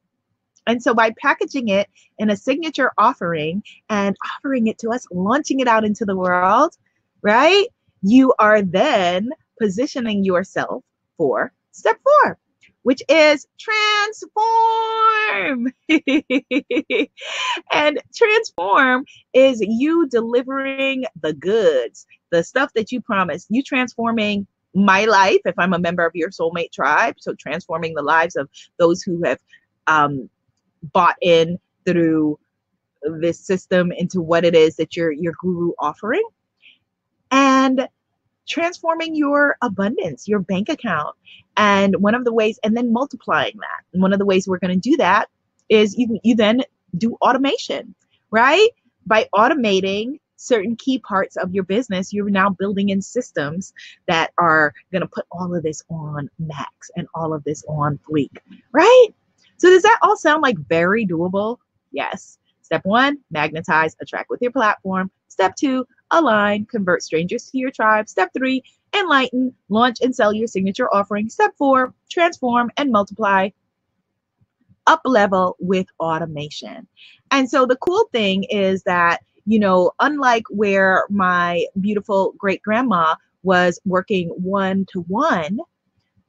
And 0.65 0.82
so 0.82 0.93
by 0.93 1.12
packaging 1.21 1.69
it 1.69 1.89
in 2.17 2.29
a 2.29 2.38
signature 2.38 2.91
offering 2.97 3.63
and 3.89 4.15
offering 4.36 4.67
it 4.67 4.77
to 4.79 4.89
us, 4.89 5.05
launching 5.12 5.60
it 5.60 5.67
out 5.67 5.84
into 5.84 6.05
the 6.05 6.15
world, 6.15 6.75
right? 7.21 7.67
You 8.02 8.34
are 8.40 8.62
then 8.62 9.30
positioning 9.60 10.24
yourself 10.24 10.84
for 11.18 11.52
step 11.72 11.98
four, 12.04 12.38
which 12.84 13.02
is 13.10 13.46
transform. 13.60 15.74
and 17.72 18.00
transform 18.16 19.06
is 19.34 19.62
you 19.62 20.08
delivering 20.08 21.06
the 21.22 21.34
goods, 21.34 22.06
the 22.32 22.44
stuff 22.44 22.72
that 22.76 22.92
you 22.92 23.02
promised, 23.02 23.48
you 23.50 23.64
transforming 23.64 24.48
my 24.76 25.06
life 25.06 25.40
if 25.46 25.56
I'm 25.58 25.74
a 25.74 25.80
member 25.80 26.06
of 26.06 26.16
your 26.16 26.30
soulmate 26.30 26.72
tribe. 26.72 27.16
So 27.20 27.34
transforming 27.34 27.96
the 27.96 28.04
lives 28.04 28.36
of 28.36 28.50
those 28.78 29.02
who 29.02 29.24
have 29.24 29.40
um, 29.88 30.30
bought 30.94 31.16
in 31.22 31.58
through 31.86 32.40
this 33.20 33.46
system 33.46 33.92
into 33.92 34.22
what 34.22 34.46
it 34.46 34.56
is 34.56 34.76
that 34.76 34.96
your 34.96 35.12
your 35.12 35.34
guru 35.40 35.72
offering 35.80 36.24
and 37.60 37.88
transforming 38.48 39.15
your 39.15 39.58
abundance, 39.62 40.28
your 40.28 40.39
bank 40.39 40.69
account. 40.69 41.15
And 41.58 41.95
one 41.98 42.15
of 42.15 42.24
the 42.24 42.34
ways, 42.34 42.58
and 42.63 42.76
then 42.76 42.93
multiplying 42.93 43.58
that. 43.58 43.84
And 43.93 44.02
one 44.02 44.13
of 44.13 44.19
the 44.19 44.26
ways 44.26 44.48
we're 44.48 44.60
going 44.60 44.80
to 44.80 44.89
do 44.89 44.98
that 44.98 45.30
is 45.67 45.98
you, 45.98 46.19
you 46.24 46.36
then 46.36 46.63
do 46.98 47.15
automation, 47.22 47.93
right? 48.32 48.69
By 49.06 49.28
automating 49.36 50.19
certain 50.38 50.78
key 50.78 51.00
parts 51.00 51.36
of 51.36 51.54
your 51.54 51.65
business, 51.65 52.13
you're 52.13 52.30
now 52.30 52.50
building 52.50 52.89
in 52.89 53.02
systems 53.02 53.74
that 54.08 54.32
are 54.38 54.74
going 54.91 55.02
to 55.02 55.08
put 55.08 55.26
all 55.32 55.54
of 55.54 55.62
this 55.63 55.84
on 55.89 56.30
max 56.39 56.89
and 56.95 57.08
all 57.13 57.34
of 57.34 57.43
this 57.43 57.63
on 57.67 58.00
fleek, 58.10 58.38
right? 58.72 59.08
So 59.58 59.69
does 59.69 59.84
that 59.84 60.00
all 60.02 60.15
sound 60.15 60.41
like 60.41 60.58
very 60.69 61.06
doable? 61.06 61.58
Yes. 61.91 62.38
Step 62.62 62.86
one, 62.86 63.17
magnetize, 63.32 63.98
attract 64.02 64.30
with 64.30 64.41
your 64.41 64.52
platform. 64.52 65.12
Step 65.28 65.56
two, 65.56 65.86
align, 66.12 66.65
convert 66.65 67.04
strangers 67.04 67.50
to 67.52 67.58
your 67.58 67.72
tribe. 67.72 68.10
Step 68.10 68.32
three, 68.36 68.63
enlighten, 68.95 69.54
launch 69.69 69.98
and 70.02 70.15
sell 70.15 70.34
your 70.34 70.48
signature 70.48 70.93
offering. 70.93 71.30
Step 71.30 71.54
four, 71.58 71.93
transform 72.10 72.72
and 72.78 72.91
multiply 72.91 73.50
up 74.88 75.02
level 75.06 75.56
with 75.60 75.88
automation. 76.00 76.88
And 77.32 77.50
so 77.50 77.65
the 77.65 77.78
cool 77.78 78.10
thing 78.12 78.43
is 78.45 78.84
that, 78.84 79.19
you 79.45 79.60
know, 79.60 79.91
unlike 80.00 80.43
where 80.50 81.06
my 81.10 81.65
beautiful 81.80 82.34
great 82.38 82.62
grandma 82.63 83.15
was 83.43 83.80
working 83.86 84.30
one 84.30 84.86
to 84.91 85.02
one, 85.02 85.60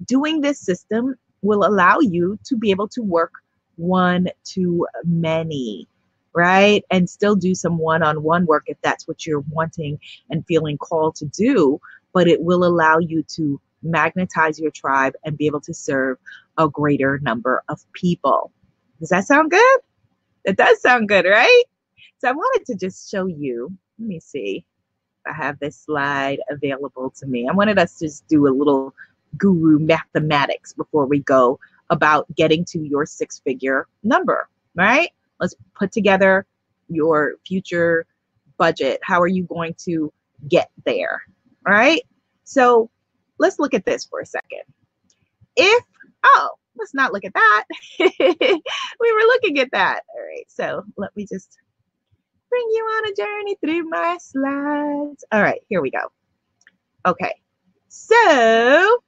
doing 0.04 0.40
this 0.40 0.60
system 0.60 1.14
will 1.42 1.64
allow 1.64 1.98
you 2.00 2.38
to 2.44 2.56
be 2.56 2.70
able 2.70 2.88
to 2.88 3.02
work 3.02 3.32
one 3.76 4.28
to 4.44 4.86
many 5.04 5.88
right? 6.34 6.84
And 6.90 7.08
still 7.08 7.36
do 7.36 7.54
some 7.54 7.78
one 7.78 8.02
on 8.02 8.22
one 8.22 8.46
work 8.46 8.64
if 8.66 8.76
that's 8.82 9.06
what 9.08 9.26
you're 9.26 9.44
wanting 9.50 9.98
and 10.30 10.46
feeling 10.46 10.78
called 10.78 11.16
to 11.16 11.26
do. 11.26 11.80
But 12.12 12.28
it 12.28 12.42
will 12.42 12.64
allow 12.64 12.98
you 12.98 13.22
to 13.34 13.60
magnetize 13.82 14.58
your 14.58 14.70
tribe 14.70 15.14
and 15.24 15.38
be 15.38 15.46
able 15.46 15.60
to 15.62 15.74
serve 15.74 16.18
a 16.58 16.68
greater 16.68 17.18
number 17.20 17.62
of 17.68 17.80
people. 17.92 18.52
Does 18.98 19.08
that 19.10 19.26
sound 19.26 19.50
good? 19.50 19.78
It 20.44 20.56
does 20.56 20.80
sound 20.80 21.08
good, 21.08 21.24
right? 21.24 21.64
So 22.18 22.28
I 22.28 22.32
wanted 22.32 22.66
to 22.66 22.74
just 22.74 23.10
show 23.10 23.26
you. 23.26 23.72
Let 23.98 24.08
me 24.08 24.20
see 24.20 24.64
I 25.26 25.32
have 25.32 25.58
this 25.58 25.76
slide 25.76 26.40
available 26.48 27.10
to 27.18 27.26
me. 27.26 27.48
I 27.48 27.52
wanted 27.52 27.78
us 27.78 27.98
to 27.98 28.06
just 28.06 28.26
do 28.28 28.46
a 28.46 28.54
little 28.54 28.94
guru 29.36 29.78
mathematics 29.78 30.72
before 30.72 31.06
we 31.06 31.20
go 31.20 31.58
about 31.90 32.26
getting 32.34 32.64
to 32.66 32.78
your 32.80 33.06
six 33.06 33.40
figure 33.40 33.86
number, 34.02 34.48
right? 34.74 35.10
Let's 35.40 35.54
put 35.74 35.92
together 35.92 36.46
your 36.88 37.34
future 37.46 38.06
budget. 38.58 39.00
How 39.02 39.20
are 39.20 39.26
you 39.26 39.44
going 39.44 39.74
to 39.84 40.12
get 40.48 40.70
there? 40.84 41.22
All 41.66 41.72
right. 41.72 42.02
So 42.44 42.90
let's 43.38 43.58
look 43.58 43.74
at 43.74 43.84
this 43.84 44.04
for 44.04 44.20
a 44.20 44.26
second. 44.26 44.62
If, 45.56 45.84
oh, 46.24 46.50
let's 46.78 46.94
not 46.94 47.12
look 47.12 47.24
at 47.24 47.34
that. 47.34 47.64
we 47.98 49.12
were 49.12 49.26
looking 49.26 49.58
at 49.58 49.70
that. 49.72 50.02
All 50.14 50.22
right. 50.22 50.46
So 50.48 50.84
let 50.96 51.14
me 51.16 51.26
just 51.26 51.58
bring 52.48 52.66
you 52.70 52.84
on 52.84 53.12
a 53.12 53.14
journey 53.14 53.56
through 53.64 53.88
my 53.88 54.18
slides. 54.20 55.24
All 55.32 55.42
right. 55.42 55.60
Here 55.68 55.80
we 55.80 55.90
go. 55.90 56.10
Okay. 57.06 57.32
So 57.88 58.98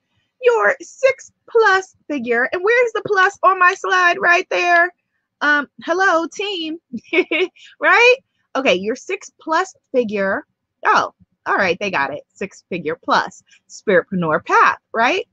your 0.43 0.77
six 0.81 1.33
plus 1.49 1.95
figure, 2.09 2.49
and 2.53 2.63
where's 2.63 2.93
the 2.93 3.03
plus 3.07 3.39
on 3.43 3.59
my 3.59 3.75
slide 3.75 4.19
right 4.21 4.47
there? 4.51 4.93
Um, 5.43 5.67
hello, 5.85 6.27
team, 6.33 6.79
right? 7.81 8.15
Okay, 8.55 8.77
your 8.77 8.95
six 8.95 9.31
plus 9.41 9.75
figure. 9.91 10.47
Oh, 10.87 11.13
all 11.47 11.57
right, 11.57 11.77
they 11.81 11.91
got 11.91 12.15
it. 12.15 12.23
Six 12.33 12.65
figure 12.71 12.97
plus 13.05 13.43
spiritpreneur 13.69 14.47
path, 14.47 14.79
right? 14.95 15.27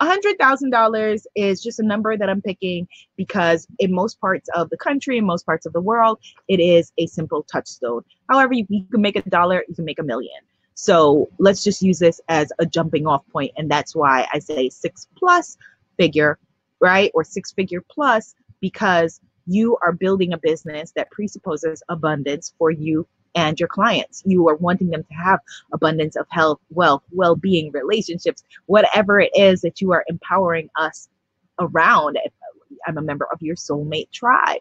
$100,000 0.00 1.22
is 1.34 1.60
just 1.60 1.80
a 1.80 1.82
number 1.82 2.16
that 2.16 2.30
I'm 2.30 2.40
picking 2.40 2.86
because 3.16 3.66
in 3.80 3.92
most 3.92 4.20
parts 4.20 4.48
of 4.54 4.70
the 4.70 4.76
country, 4.76 5.18
in 5.18 5.24
most 5.24 5.44
parts 5.44 5.66
of 5.66 5.72
the 5.72 5.80
world, 5.80 6.20
it 6.46 6.60
is 6.60 6.92
a 6.98 7.06
simple 7.08 7.42
touchstone. 7.42 8.02
However, 8.30 8.52
you, 8.54 8.64
you 8.68 8.84
can 8.84 9.02
make 9.02 9.16
a 9.16 9.22
dollar, 9.22 9.64
you 9.68 9.74
can 9.74 9.84
make 9.84 9.98
a 9.98 10.04
million. 10.04 10.38
So 10.74 11.28
let's 11.40 11.64
just 11.64 11.82
use 11.82 11.98
this 11.98 12.20
as 12.28 12.52
a 12.60 12.66
jumping 12.66 13.08
off 13.08 13.26
point, 13.32 13.50
And 13.56 13.68
that's 13.68 13.96
why 13.96 14.28
I 14.32 14.38
say 14.38 14.68
six 14.68 15.08
plus 15.16 15.56
figure, 15.96 16.38
right? 16.80 17.10
Or 17.12 17.24
six 17.24 17.50
figure 17.50 17.82
plus, 17.90 18.36
because 18.60 19.20
you 19.48 19.78
are 19.82 19.92
building 19.92 20.32
a 20.32 20.38
business 20.38 20.92
that 20.92 21.10
presupposes 21.10 21.82
abundance 21.88 22.54
for 22.58 22.70
you 22.70 23.06
and 23.34 23.58
your 23.58 23.68
clients. 23.68 24.22
You 24.24 24.48
are 24.48 24.56
wanting 24.56 24.90
them 24.90 25.04
to 25.04 25.14
have 25.14 25.40
abundance 25.72 26.16
of 26.16 26.26
health, 26.28 26.60
wealth, 26.70 27.02
well 27.10 27.34
being, 27.34 27.72
relationships, 27.72 28.44
whatever 28.66 29.20
it 29.20 29.30
is 29.34 29.62
that 29.62 29.80
you 29.80 29.92
are 29.92 30.04
empowering 30.08 30.68
us 30.76 31.08
around. 31.58 32.18
I'm 32.86 32.98
a 32.98 33.02
member 33.02 33.26
of 33.32 33.40
your 33.42 33.56
soulmate 33.56 34.10
tribe. 34.12 34.60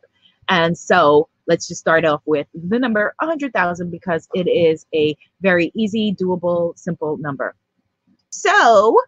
And 0.49 0.77
so 0.77 1.27
let's 1.47 1.67
just 1.67 1.81
start 1.81 2.05
off 2.05 2.21
with 2.25 2.47
the 2.53 2.79
number 2.79 3.13
100,000 3.19 3.91
because 3.91 4.27
it 4.33 4.47
is 4.47 4.85
a 4.93 5.15
very 5.41 5.71
easy, 5.75 6.15
doable, 6.15 6.77
simple 6.77 7.17
number. 7.17 7.55
So 8.29 8.99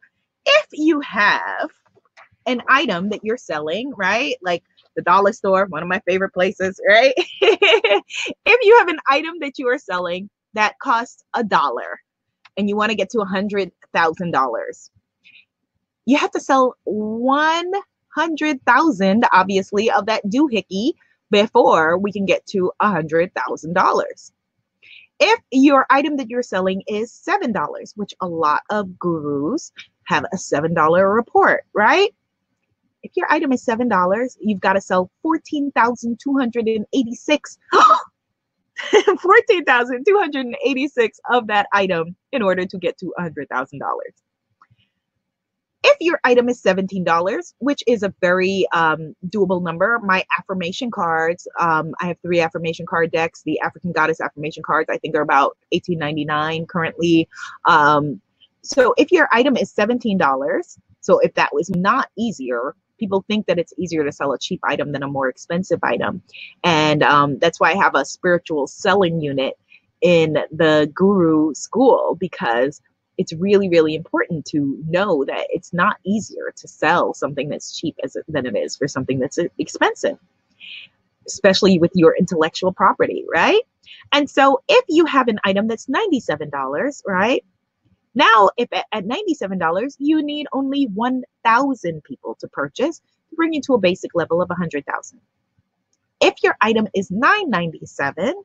if 0.46 0.66
you 0.74 1.00
have 1.02 1.70
an 2.50 2.64
item 2.68 3.10
that 3.10 3.24
you're 3.24 3.38
selling, 3.38 3.94
right? 3.96 4.36
Like 4.42 4.64
the 4.96 5.04
dollar 5.04 5.34
store, 5.34 5.68
one 5.68 5.84
of 5.84 5.88
my 5.88 6.02
favorite 6.08 6.34
places, 6.34 6.80
right? 6.88 7.14
if 7.42 8.60
you 8.64 8.78
have 8.80 8.88
an 8.88 8.98
item 9.08 9.36
that 9.42 9.60
you 9.60 9.68
are 9.68 9.78
selling 9.78 10.30
that 10.54 10.80
costs 10.82 11.24
a 11.36 11.44
dollar 11.44 12.00
and 12.58 12.68
you 12.68 12.76
want 12.76 12.90
to 12.90 12.96
get 12.96 13.12
to 13.12 13.20
a 13.22 13.26
hundred 13.26 13.72
thousand 13.94 14.32
dollars, 14.32 14.90
you 16.06 16.18
have 16.18 16.32
to 16.32 16.40
sell 16.40 16.76
one 16.86 17.72
hundred 18.16 18.60
thousand, 18.66 19.26
obviously, 19.32 19.92
of 19.92 20.08
that 20.08 20.26
doohickey 20.26 20.94
before 21.30 22.00
we 22.00 22.12
can 22.12 22.26
get 22.26 22.46
to 22.48 22.72
a 22.80 22.90
hundred 22.90 23.32
thousand 23.36 23.74
dollars. 23.74 24.32
If 25.20 25.40
your 25.52 25.86
item 25.92 26.18
that 26.18 26.30
you're 26.30 26.42
selling 26.42 26.82
is 26.88 27.14
seven 27.14 27.52
dollars, 27.52 27.94
which 27.96 28.16
a 28.22 28.28
lot 28.28 28.64
of 28.72 28.98
gurus 28.98 29.72
have 30.06 30.26
a 30.34 30.38
seven 30.38 30.74
dollar 30.74 31.14
report, 31.14 31.66
right? 31.76 32.12
If 33.04 33.12
your 33.16 33.32
item 33.32 33.52
is 33.52 33.64
seven 33.64 33.88
dollars, 33.88 34.38
you've 34.42 34.60
got 34.60 34.74
to 34.74 34.82
sell 34.82 35.10
fourteen 35.22 35.72
thousand 35.72 36.20
two 36.22 36.38
hundred 36.38 36.68
and 36.68 36.86
eighty-six. 36.94 37.58
14,286 39.22 41.20
of 41.30 41.48
that 41.48 41.68
item 41.74 42.16
in 42.32 42.42
order 42.42 42.66
to 42.66 42.78
get 42.78 42.98
to 42.98 43.14
$100,000. 43.20 43.80
If 45.82 45.96
your 46.02 46.20
item 46.24 46.50
is 46.50 46.62
$17, 46.62 47.54
which 47.60 47.84
is 47.88 48.04
a 48.04 48.14
very 48.20 48.66
um, 48.74 49.16
doable 49.28 49.64
number, 49.64 49.98
my 50.04 50.26
affirmation 50.38 50.92
cards, 50.92 51.48
um, 51.60 51.94
I 52.02 52.08
have 52.08 52.18
three 52.22 52.42
affirmation 52.42 52.86
card 52.86 53.12
decks. 53.12 53.44
The 53.44 53.60
African 53.62 53.94
Goddess 53.94 54.20
affirmation 54.20 54.62
cards, 54.64 54.90
I 54.90 54.98
think, 54.98 55.16
are 55.16 55.22
about 55.22 55.58
$18.99 55.74 56.68
currently. 56.68 57.30
Um, 57.66 58.22
so 58.62 58.94
if 58.98 59.12
your 59.12 59.30
item 59.32 59.56
is 59.56 59.74
$17, 59.74 60.78
so 61.00 61.20
if 61.20 61.34
that 61.36 61.54
was 61.54 61.70
not 61.70 62.10
easier, 62.18 62.76
people 63.00 63.24
think 63.28 63.48
that 63.48 63.58
it's 63.58 63.74
easier 63.78 64.04
to 64.04 64.12
sell 64.12 64.34
a 64.34 64.40
cheap 64.40 64.60
item 64.64 64.92
than 64.92 65.04
a 65.04 65.08
more 65.08 65.30
expensive 65.30 65.80
item. 65.84 66.22
And 66.64 67.02
um, 67.04 67.40
that's 67.40 67.60
why 67.60 67.72
I 67.72 67.76
have 67.76 67.96
a 67.96 68.06
spiritual 68.06 68.68
selling 68.68 69.22
unit 69.22 69.58
in 70.02 70.38
the 70.52 70.92
guru 70.94 71.54
school 71.54 72.18
because 72.20 72.82
it's 73.18 73.34
really, 73.34 73.68
really 73.68 73.96
important 73.96 74.46
to 74.46 74.82
know 74.88 75.26
that 75.26 75.48
it's 75.50 75.74
not 75.74 75.98
easier 76.06 76.54
to 76.56 76.68
sell 76.68 77.14
something 77.14 77.50
that's 77.50 77.78
cheap 77.78 77.96
as 78.02 78.16
than 78.30 78.46
it 78.46 78.56
is 78.56 78.78
for 78.78 78.88
something 78.88 79.20
that's 79.20 79.38
expensive, 79.58 80.18
especially 81.28 81.80
with 81.80 81.92
your 81.96 82.16
intellectual 82.18 82.72
property, 82.72 83.26
right? 83.30 83.62
And 84.14 84.30
so 84.30 84.62
if 84.70 84.86
you 84.88 85.06
have 85.06 85.28
an 85.28 85.40
item 85.44 85.68
that's 85.68 85.88
$97, 85.88 87.04
right? 87.06 87.44
Now, 88.20 88.50
if 88.58 88.68
at, 88.74 89.06
$97, 89.06 89.96
you 89.98 90.22
need 90.22 90.48
only 90.52 90.88
1,000 90.88 92.04
people 92.04 92.36
to 92.42 92.50
purchase 92.50 93.00
to 93.30 93.36
bring 93.38 93.54
you 93.54 93.62
to 93.62 93.76
a 93.76 93.80
basic 93.80 94.14
level 94.14 94.42
of 94.42 94.50
100,000. 94.50 95.22
If 96.20 96.34
your 96.44 96.58
item 96.60 96.90
is 96.94 97.10
997, 97.10 98.44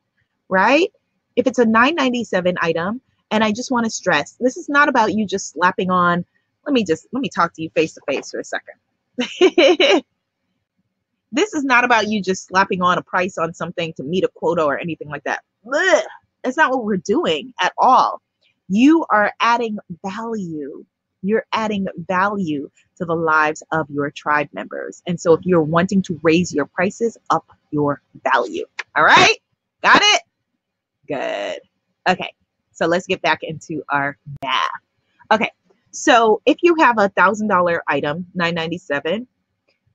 right? 0.48 0.92
If 1.34 1.48
it's 1.48 1.58
a 1.58 1.64
997 1.64 2.56
item, 2.62 3.00
and 3.32 3.42
I 3.42 3.50
just 3.50 3.72
want 3.72 3.82
to 3.82 3.90
stress, 3.90 4.36
this 4.38 4.56
is 4.56 4.68
not 4.68 4.88
about 4.88 5.12
you 5.12 5.26
just 5.26 5.50
slapping 5.50 5.90
on, 5.90 6.24
let 6.64 6.72
me 6.72 6.84
just, 6.84 7.08
let 7.10 7.20
me 7.20 7.28
talk 7.28 7.52
to 7.54 7.62
you 7.62 7.68
face 7.70 7.94
to 7.94 8.00
face 8.08 8.30
for 8.30 8.38
a 8.38 8.44
second. 8.44 8.76
this 11.32 11.52
is 11.52 11.64
not 11.64 11.82
about 11.82 12.06
you 12.06 12.22
just 12.22 12.46
slapping 12.46 12.80
on 12.80 12.96
a 12.96 13.02
price 13.02 13.38
on 13.38 13.52
something 13.52 13.92
to 13.94 14.04
meet 14.04 14.22
a 14.22 14.28
quota 14.36 14.62
or 14.62 14.78
anything 14.78 15.08
like 15.08 15.24
that. 15.24 15.42
Ugh, 15.66 16.04
that's 16.44 16.56
not 16.56 16.70
what 16.70 16.84
we're 16.84 16.96
doing 16.96 17.52
at 17.60 17.72
all 17.76 18.22
you 18.74 19.06
are 19.10 19.32
adding 19.40 19.78
value. 20.04 20.84
You're 21.22 21.46
adding 21.52 21.86
value 21.96 22.70
to 22.96 23.04
the 23.04 23.14
lives 23.14 23.62
of 23.72 23.88
your 23.88 24.10
tribe 24.10 24.48
members. 24.52 25.00
And 25.06 25.18
so 25.18 25.32
if 25.32 25.40
you're 25.44 25.62
wanting 25.62 26.02
to 26.02 26.20
raise 26.22 26.52
your 26.52 26.66
prices, 26.66 27.16
up 27.30 27.46
your 27.70 28.02
value. 28.24 28.66
All 28.96 29.04
right? 29.04 29.36
Got 29.82 30.02
it? 30.02 30.22
Good. 31.08 31.60
Okay. 32.08 32.34
So 32.72 32.86
let's 32.86 33.06
get 33.06 33.22
back 33.22 33.38
into 33.42 33.82
our 33.88 34.18
math. 34.42 34.70
Okay. 35.32 35.50
So 35.92 36.42
if 36.44 36.58
you 36.62 36.74
have 36.80 36.98
a 36.98 37.08
thousand 37.10 37.48
dollar 37.48 37.82
item, 37.86 38.26
997, 38.34 39.28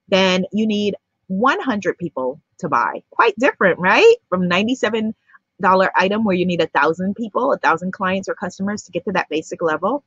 then 0.07 0.45
you 0.53 0.65
need 0.65 0.95
100 1.27 1.97
people 1.97 2.41
to 2.59 2.69
buy. 2.69 3.03
Quite 3.11 3.35
different, 3.37 3.77
right? 3.77 4.15
From 4.29 4.47
97 4.47 5.13
dollar 5.61 5.91
item 5.95 6.23
where 6.23 6.35
you 6.35 6.45
need 6.45 6.61
a 6.61 6.67
thousand 6.67 7.15
people, 7.15 7.53
a 7.53 7.57
thousand 7.57 7.93
clients 7.93 8.29
or 8.29 8.35
customers 8.35 8.83
to 8.83 8.91
get 8.91 9.05
to 9.05 9.11
that 9.13 9.29
basic 9.29 9.61
level, 9.61 10.03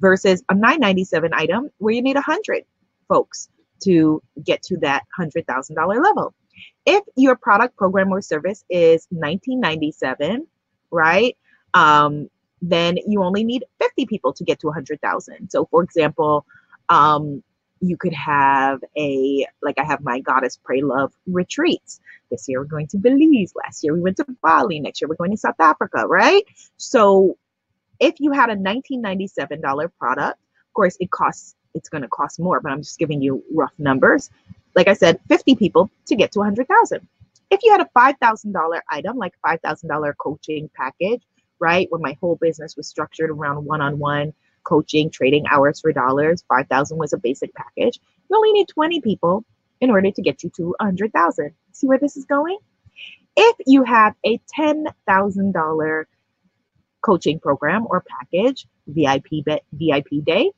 versus 0.00 0.42
a 0.48 0.54
997 0.54 1.32
item 1.34 1.70
where 1.78 1.94
you 1.94 2.02
need 2.02 2.16
a 2.16 2.20
hundred 2.20 2.64
folks 3.08 3.48
to 3.82 4.22
get 4.44 4.62
to 4.62 4.76
that 4.78 5.04
hundred 5.16 5.46
thousand 5.46 5.76
dollar 5.76 6.00
level. 6.00 6.34
If 6.84 7.04
your 7.16 7.36
product, 7.36 7.76
program, 7.76 8.12
or 8.12 8.20
service 8.20 8.64
is 8.68 9.06
1997, 9.10 10.46
right? 10.90 11.36
Um, 11.74 12.28
then 12.62 12.98
you 13.06 13.22
only 13.22 13.44
need 13.44 13.64
50 13.80 14.06
people 14.06 14.32
to 14.34 14.44
get 14.44 14.60
to 14.60 14.66
100,000. 14.66 15.50
So, 15.50 15.66
for 15.70 15.82
example, 15.82 16.44
um, 16.88 17.42
you 17.80 17.96
could 17.96 18.12
have 18.12 18.80
a 18.96 19.46
like 19.62 19.78
I 19.78 19.84
have 19.84 20.02
my 20.02 20.20
goddess 20.20 20.58
pray 20.62 20.82
love 20.82 21.12
retreats. 21.26 22.00
This 22.30 22.46
year 22.48 22.60
we're 22.60 22.66
going 22.66 22.88
to 22.88 22.98
Belize. 22.98 23.54
Last 23.56 23.82
year 23.82 23.94
we 23.94 24.00
went 24.00 24.18
to 24.18 24.26
Bali. 24.42 24.80
Next 24.80 25.00
year 25.00 25.08
we're 25.08 25.16
going 25.16 25.30
to 25.32 25.36
South 25.36 25.58
Africa, 25.58 26.06
right? 26.06 26.44
So 26.76 27.36
if 27.98 28.20
you 28.20 28.32
had 28.32 28.50
a 28.50 28.56
$1997 28.56 29.90
product, 29.98 30.38
of 30.68 30.74
course 30.74 30.96
it 31.00 31.10
costs 31.10 31.56
it's 31.74 31.88
going 31.88 32.02
to 32.02 32.08
cost 32.08 32.40
more, 32.40 32.60
but 32.60 32.72
I'm 32.72 32.82
just 32.82 32.98
giving 32.98 33.22
you 33.22 33.42
rough 33.54 33.72
numbers. 33.78 34.30
Like 34.74 34.88
I 34.88 34.94
said, 34.94 35.20
50 35.28 35.54
people 35.56 35.90
to 36.06 36.16
get 36.16 36.32
to 36.32 36.40
100,000. 36.40 37.06
If 37.50 37.60
you 37.62 37.72
had 37.72 37.80
a 37.80 37.88
$5,000 37.96 38.80
item, 38.90 39.16
like 39.16 39.34
$5,000 39.44 40.12
coaching 40.18 40.70
package, 40.76 41.22
right, 41.60 41.86
where 41.90 42.00
my 42.00 42.16
whole 42.20 42.36
business 42.36 42.76
was 42.76 42.88
structured 42.88 43.30
around 43.30 43.64
one-on-one 43.64 44.32
coaching, 44.70 45.10
trading 45.10 45.46
hours 45.52 45.80
for 45.80 45.92
dollars. 45.92 46.44
5,000 46.48 46.98
was 46.98 47.14
a 47.14 47.18
basic 47.18 47.54
package. 47.54 48.00
You 48.30 48.36
only 48.36 48.52
need 48.52 48.68
20 48.68 49.02
people 49.02 49.44
in 49.82 49.90
order 49.90 50.12
to 50.12 50.22
get 50.22 50.44
you 50.44 50.50
to 50.58 50.74
100,000. 50.80 51.52
See 51.72 51.88
where 51.88 51.98
this 51.98 52.16
is 52.16 52.26
going? 52.26 52.58
If 53.36 53.56
you 53.66 53.84
have 53.84 54.14
a 54.26 54.40
$10,000 54.58 56.04
coaching 57.02 57.40
program 57.40 57.86
or 57.90 58.04
package, 58.18 58.66
VIP 58.88 59.28
VIP 59.72 60.24
day, 60.24 60.52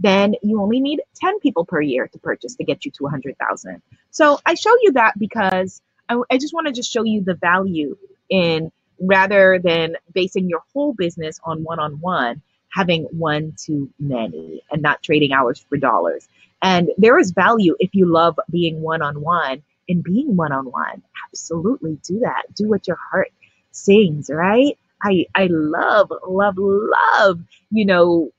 then 0.00 0.34
you 0.42 0.60
only 0.62 0.80
need 0.80 1.00
10 1.16 1.40
people 1.40 1.64
per 1.64 1.80
year 1.80 2.08
to 2.08 2.18
purchase 2.18 2.56
to 2.56 2.64
get 2.64 2.84
you 2.84 2.90
to 2.92 3.04
100,000. 3.04 3.82
So 4.10 4.38
I 4.46 4.54
show 4.54 4.72
you 4.82 4.92
that 4.92 5.14
because 5.18 5.82
I, 6.08 6.20
I 6.30 6.38
just 6.38 6.54
want 6.54 6.66
to 6.68 6.72
just 6.72 6.92
show 6.92 7.04
you 7.04 7.22
the 7.24 7.34
value 7.34 7.96
in 8.30 8.70
rather 9.00 9.60
than 9.62 9.96
basing 10.12 10.48
your 10.48 10.62
whole 10.72 10.94
business 10.94 11.40
on 11.44 11.64
one 11.64 11.78
on 11.80 12.00
one, 12.00 12.42
having 12.72 13.04
one 13.04 13.54
too 13.56 13.90
many 13.98 14.62
and 14.70 14.82
not 14.82 15.02
trading 15.02 15.32
hours 15.32 15.58
for 15.68 15.76
dollars. 15.76 16.28
And 16.62 16.90
there 16.98 17.18
is 17.18 17.30
value 17.30 17.76
if 17.78 17.94
you 17.94 18.06
love 18.06 18.38
being 18.50 18.80
one 18.80 19.02
on 19.02 19.20
one 19.20 19.62
and 19.88 20.02
being 20.02 20.36
one 20.36 20.52
on 20.52 20.66
one. 20.66 21.02
Absolutely 21.28 21.98
do 22.02 22.20
that. 22.20 22.42
Do 22.54 22.68
what 22.68 22.86
your 22.86 22.98
heart 23.10 23.32
sings, 23.70 24.30
right? 24.30 24.76
I 25.02 25.26
I 25.34 25.46
love 25.50 26.10
love 26.26 26.56
love, 26.58 27.40
you 27.70 27.84
know, 27.86 28.30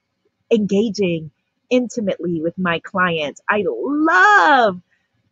engaging 0.52 1.32
intimately 1.70 2.42
with 2.42 2.58
my 2.58 2.80
clients. 2.80 3.42
I 3.50 3.64
love 3.68 4.82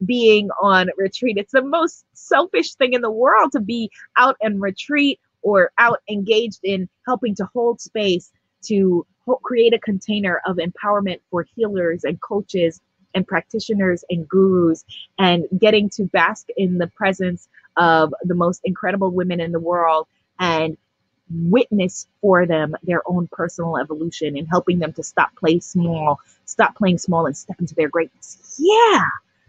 being 0.05 0.49
on 0.61 0.89
retreat. 0.97 1.37
It's 1.37 1.51
the 1.53 1.63
most 1.63 2.05
selfish 2.13 2.75
thing 2.75 2.93
in 2.93 3.01
the 3.01 3.11
world 3.11 3.51
to 3.53 3.59
be 3.59 3.91
out 4.15 4.37
and 4.41 4.61
retreat 4.61 5.19
or 5.41 5.71
out 5.77 6.01
engaged 6.09 6.59
in 6.63 6.87
helping 7.05 7.35
to 7.35 7.49
hold 7.53 7.81
space 7.81 8.31
to 8.63 9.05
create 9.43 9.73
a 9.73 9.79
container 9.79 10.41
of 10.45 10.57
empowerment 10.57 11.19
for 11.29 11.45
healers 11.55 12.03
and 12.03 12.19
coaches 12.21 12.81
and 13.13 13.27
practitioners 13.27 14.03
and 14.09 14.27
gurus 14.27 14.85
and 15.19 15.45
getting 15.59 15.89
to 15.89 16.03
bask 16.05 16.47
in 16.57 16.77
the 16.77 16.87
presence 16.87 17.47
of 17.77 18.13
the 18.23 18.35
most 18.35 18.61
incredible 18.63 19.11
women 19.11 19.39
in 19.39 19.51
the 19.51 19.59
world 19.59 20.07
and 20.39 20.77
witness 21.29 22.07
for 22.21 22.45
them 22.45 22.75
their 22.83 23.01
own 23.05 23.27
personal 23.31 23.77
evolution 23.77 24.37
and 24.37 24.47
helping 24.49 24.79
them 24.79 24.93
to 24.93 25.03
stop 25.03 25.35
playing 25.35 25.61
small, 25.61 26.19
stop 26.45 26.75
playing 26.75 26.97
small 26.97 27.25
and 27.25 27.35
step 27.35 27.59
into 27.59 27.75
their 27.75 27.89
greatness. 27.89 28.55
Yeah, 28.57 29.03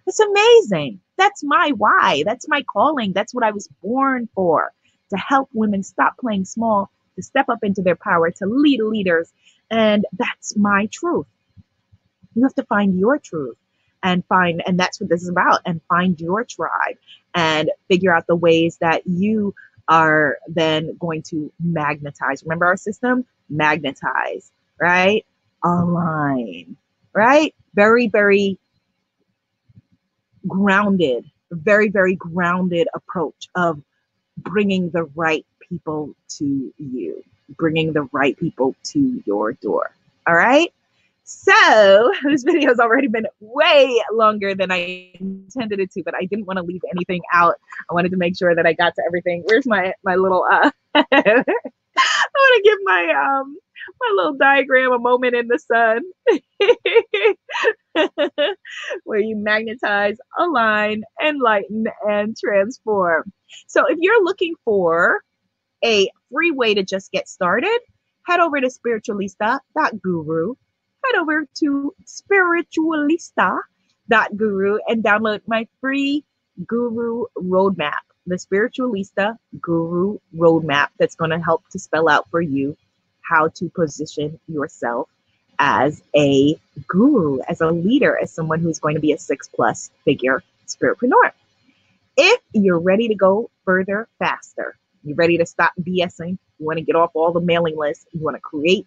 it's 0.06 0.20
amazing. 0.20 1.00
That's 1.16 1.44
my 1.44 1.72
why. 1.76 2.22
That's 2.24 2.48
my 2.48 2.62
calling. 2.62 3.12
That's 3.12 3.34
what 3.34 3.44
I 3.44 3.52
was 3.52 3.68
born 3.82 4.28
for 4.34 4.72
to 5.10 5.16
help 5.16 5.48
women 5.52 5.82
stop 5.82 6.16
playing 6.18 6.44
small, 6.44 6.90
to 7.18 7.22
step 7.22 7.48
up 7.48 7.58
into 7.62 7.82
their 7.82 7.96
power, 7.96 8.30
to 8.30 8.46
lead 8.46 8.80
leaders. 8.80 9.32
And 9.70 10.06
that's 10.16 10.56
my 10.56 10.88
truth. 10.92 11.26
You 12.34 12.44
have 12.44 12.54
to 12.54 12.62
find 12.64 12.98
your 12.98 13.18
truth 13.18 13.56
and 14.04 14.24
find, 14.26 14.62
and 14.64 14.78
that's 14.78 15.00
what 15.00 15.10
this 15.10 15.22
is 15.22 15.28
about, 15.28 15.60
and 15.66 15.80
find 15.88 16.18
your 16.20 16.44
tribe 16.44 16.96
and 17.34 17.70
figure 17.88 18.14
out 18.14 18.28
the 18.28 18.36
ways 18.36 18.78
that 18.80 19.06
you 19.06 19.54
are 19.88 20.38
then 20.46 20.96
going 20.98 21.22
to 21.22 21.52
magnetize. 21.58 22.44
Remember 22.44 22.66
our 22.66 22.76
system? 22.76 23.24
Magnetize, 23.50 24.52
right? 24.80 25.26
Align, 25.64 26.76
right? 27.12 27.52
Very, 27.74 28.06
very 28.06 28.58
grounded, 30.46 31.28
very, 31.50 31.88
very 31.88 32.14
grounded 32.14 32.86
approach 32.94 33.48
of 33.56 33.82
bringing 34.36 34.90
the 34.90 35.04
right 35.16 35.44
people 35.68 36.14
to 36.28 36.72
you, 36.78 37.22
bringing 37.50 37.92
the 37.92 38.02
right 38.12 38.36
people 38.38 38.74
to 38.84 39.22
your 39.26 39.52
door. 39.54 39.90
All 40.26 40.36
right. 40.36 40.72
So 41.24 42.12
this 42.24 42.42
video 42.42 42.70
has 42.70 42.80
already 42.80 43.08
been 43.08 43.26
way 43.40 44.02
longer 44.12 44.54
than 44.54 44.70
I 44.72 45.10
intended 45.20 45.78
it 45.78 45.92
to, 45.92 46.02
but 46.02 46.14
I 46.14 46.24
didn't 46.24 46.46
want 46.46 46.56
to 46.56 46.62
leave 46.62 46.82
anything 46.90 47.22
out. 47.32 47.56
I 47.90 47.94
wanted 47.94 48.10
to 48.12 48.16
make 48.16 48.36
sure 48.36 48.54
that 48.54 48.66
I 48.66 48.72
got 48.72 48.94
to 48.94 49.02
everything. 49.06 49.42
Where's 49.44 49.66
my 49.66 49.92
my 50.04 50.14
little 50.14 50.44
uh 50.50 50.70
I 50.94 51.02
want 52.34 52.54
to 52.56 52.62
give 52.64 52.78
my 52.82 53.40
um 53.42 53.56
my 54.00 54.12
little 54.16 54.34
diagram 54.34 54.92
a 54.92 54.98
moment 54.98 55.34
in 55.34 55.48
the 55.48 55.58
sun 55.58 56.02
where 59.04 59.18
you 59.18 59.36
magnetize, 59.36 60.16
align, 60.38 61.04
enlighten, 61.22 61.86
and 62.06 62.36
transform. 62.36 63.32
So 63.66 63.84
if 63.86 63.98
you're 64.00 64.24
looking 64.24 64.54
for 64.64 65.20
a 65.84 66.10
free 66.32 66.50
way 66.50 66.74
to 66.74 66.82
just 66.82 67.12
get 67.12 67.28
started, 67.28 67.78
head 68.24 68.40
over 68.40 68.60
to 68.60 68.68
spiritualista.guru 68.68 70.54
head 71.04 71.16
over 71.20 71.46
to 71.54 71.94
spiritualista.guru 72.04 74.78
and 74.86 75.04
download 75.04 75.40
my 75.46 75.66
free 75.80 76.24
guru 76.66 77.24
roadmap, 77.36 78.00
the 78.26 78.36
Spiritualista 78.36 79.36
Guru 79.60 80.18
Roadmap, 80.36 80.88
that's 80.98 81.14
going 81.14 81.30
to 81.30 81.38
help 81.38 81.68
to 81.70 81.78
spell 81.78 82.08
out 82.08 82.28
for 82.30 82.40
you 82.40 82.76
how 83.20 83.48
to 83.48 83.68
position 83.70 84.40
yourself 84.48 85.08
as 85.58 86.02
a 86.16 86.58
guru, 86.86 87.40
as 87.48 87.60
a 87.60 87.70
leader, 87.70 88.18
as 88.18 88.32
someone 88.32 88.60
who's 88.60 88.78
going 88.78 88.94
to 88.94 89.00
be 89.00 89.12
a 89.12 89.18
six 89.18 89.48
plus 89.48 89.90
figure 90.04 90.42
spiritpreneur. 90.66 91.32
If 92.16 92.40
you're 92.52 92.78
ready 92.78 93.08
to 93.08 93.14
go 93.14 93.50
further, 93.64 94.08
faster, 94.18 94.76
you're 95.02 95.16
ready 95.16 95.38
to 95.38 95.46
stop 95.46 95.72
BSing, 95.80 96.38
you 96.58 96.66
want 96.66 96.78
to 96.78 96.84
get 96.84 96.96
off 96.96 97.10
all 97.14 97.32
the 97.32 97.40
mailing 97.40 97.76
lists, 97.76 98.06
you 98.12 98.22
want 98.22 98.36
to 98.36 98.40
create 98.40 98.86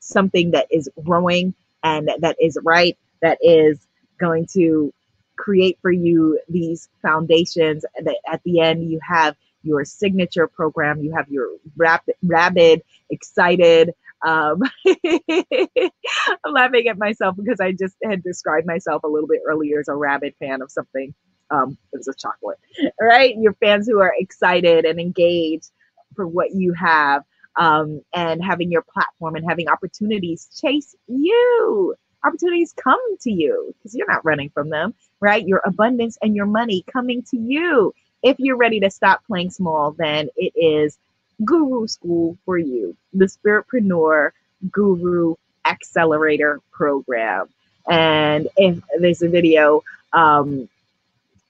something 0.00 0.52
that 0.52 0.66
is 0.70 0.88
growing 1.04 1.54
and 1.82 2.10
that 2.20 2.36
is 2.40 2.58
right, 2.62 2.96
that 3.20 3.38
is 3.40 3.86
going 4.18 4.46
to 4.54 4.92
create 5.36 5.78
for 5.82 5.90
you 5.90 6.38
these 6.48 6.88
foundations 7.00 7.84
that 8.04 8.16
at 8.30 8.42
the 8.44 8.60
end 8.60 8.90
you 8.90 9.00
have 9.06 9.34
your 9.62 9.84
signature 9.84 10.46
program, 10.46 11.00
you 11.02 11.14
have 11.14 11.28
your 11.28 11.48
rapid, 11.76 12.14
rabid, 12.22 12.82
excited. 13.10 13.92
Um, 14.24 14.62
I'm 14.86 16.52
laughing 16.52 16.88
at 16.88 16.98
myself 16.98 17.36
because 17.36 17.60
I 17.60 17.72
just 17.72 17.96
had 18.04 18.22
described 18.22 18.66
myself 18.66 19.02
a 19.04 19.08
little 19.08 19.28
bit 19.28 19.40
earlier 19.48 19.80
as 19.80 19.88
a 19.88 19.94
rabid 19.94 20.34
fan 20.38 20.62
of 20.62 20.70
something. 20.70 21.14
Um, 21.52 21.76
it 21.92 21.98
was 21.98 22.08
a 22.08 22.14
chocolate, 22.14 22.58
right? 23.00 23.36
Your 23.38 23.52
fans 23.54 23.86
who 23.86 24.00
are 24.00 24.14
excited 24.18 24.86
and 24.86 24.98
engaged 24.98 25.70
for 26.16 26.26
what 26.26 26.52
you 26.54 26.72
have 26.74 27.24
um, 27.56 28.02
and 28.14 28.42
having 28.42 28.72
your 28.72 28.82
platform 28.82 29.36
and 29.36 29.48
having 29.48 29.68
opportunities 29.68 30.48
chase 30.60 30.96
you. 31.08 31.94
Opportunities 32.24 32.74
come 32.82 33.00
to 33.18 33.30
you 33.30 33.74
because 33.78 33.94
you're 33.94 34.10
not 34.10 34.24
running 34.24 34.50
from 34.50 34.70
them, 34.70 34.94
right? 35.20 35.46
Your 35.46 35.60
abundance 35.66 36.18
and 36.22 36.36
your 36.36 36.46
money 36.46 36.84
coming 36.92 37.22
to 37.30 37.36
you. 37.38 37.94
If 38.22 38.36
you're 38.38 38.56
ready 38.56 38.80
to 38.80 38.90
stop 38.90 39.24
playing 39.26 39.50
small, 39.50 39.92
then 39.92 40.28
it 40.36 40.52
is 40.56 40.96
Guru 41.44 41.88
School 41.88 42.38
for 42.44 42.58
you, 42.58 42.96
the 43.12 43.26
Spiritpreneur 43.26 44.30
Guru 44.70 45.34
Accelerator 45.64 46.60
Program. 46.70 47.48
And 47.88 48.48
if 48.56 48.78
there's 49.00 49.22
a 49.22 49.28
video 49.28 49.82
um, 50.12 50.68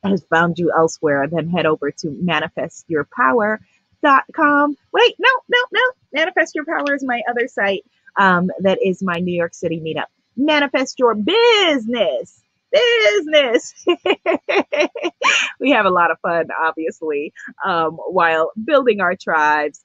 has 0.02 0.24
found 0.30 0.58
you 0.58 0.72
elsewhere, 0.76 1.26
then 1.30 1.48
head 1.48 1.66
over 1.66 1.90
to 1.90 2.10
Manifest 2.20 2.84
Your 2.88 3.08
Power 3.16 3.60
dot 4.02 4.24
com. 4.34 4.76
Wait, 4.92 5.14
no, 5.18 5.28
no, 5.48 5.58
no. 5.72 5.80
Manifest 6.12 6.54
Your 6.54 6.64
Power 6.64 6.94
is 6.94 7.04
my 7.04 7.22
other 7.30 7.48
site. 7.48 7.84
Um, 8.18 8.50
that 8.60 8.78
is 8.84 9.02
my 9.02 9.18
New 9.18 9.34
York 9.34 9.54
City 9.54 9.80
meetup. 9.80 10.06
Manifest 10.36 10.98
Your 10.98 11.14
Business. 11.14 12.40
Business. 12.72 13.74
we 15.60 15.70
have 15.72 15.84
a 15.84 15.90
lot 15.90 16.10
of 16.10 16.18
fun, 16.20 16.48
obviously, 16.58 17.32
um, 17.64 17.92
while 17.92 18.50
building 18.64 19.00
our 19.00 19.14
tribes, 19.14 19.84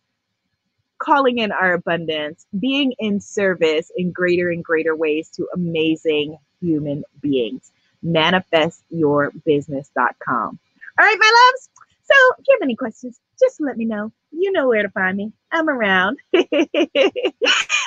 calling 0.98 1.38
in 1.38 1.52
our 1.52 1.74
abundance, 1.74 2.46
being 2.58 2.94
in 2.98 3.20
service 3.20 3.92
in 3.96 4.12
greater 4.14 4.50
and 4.50 4.64
greater 4.64 4.96
ways 4.96 5.30
to 5.36 5.48
amazing 5.54 6.38
human 6.62 7.04
beings. 7.22 7.72
ManifestYourBusiness.com. 8.06 10.60
All 11.00 11.06
right, 11.06 11.18
my 11.20 11.50
loves. 11.52 11.70
So 12.04 12.14
if 12.40 12.46
you 12.48 12.56
have 12.56 12.62
any 12.64 12.76
questions, 12.76 13.20
just 13.40 13.60
let 13.60 13.78
me 13.78 13.86
know. 13.86 14.12
You 14.32 14.52
know 14.52 14.68
where 14.68 14.84
to 14.84 14.90
find 14.90 15.18
me. 15.18 15.34
I'm 15.52 15.70
around. 15.70 16.20
this 16.32 16.48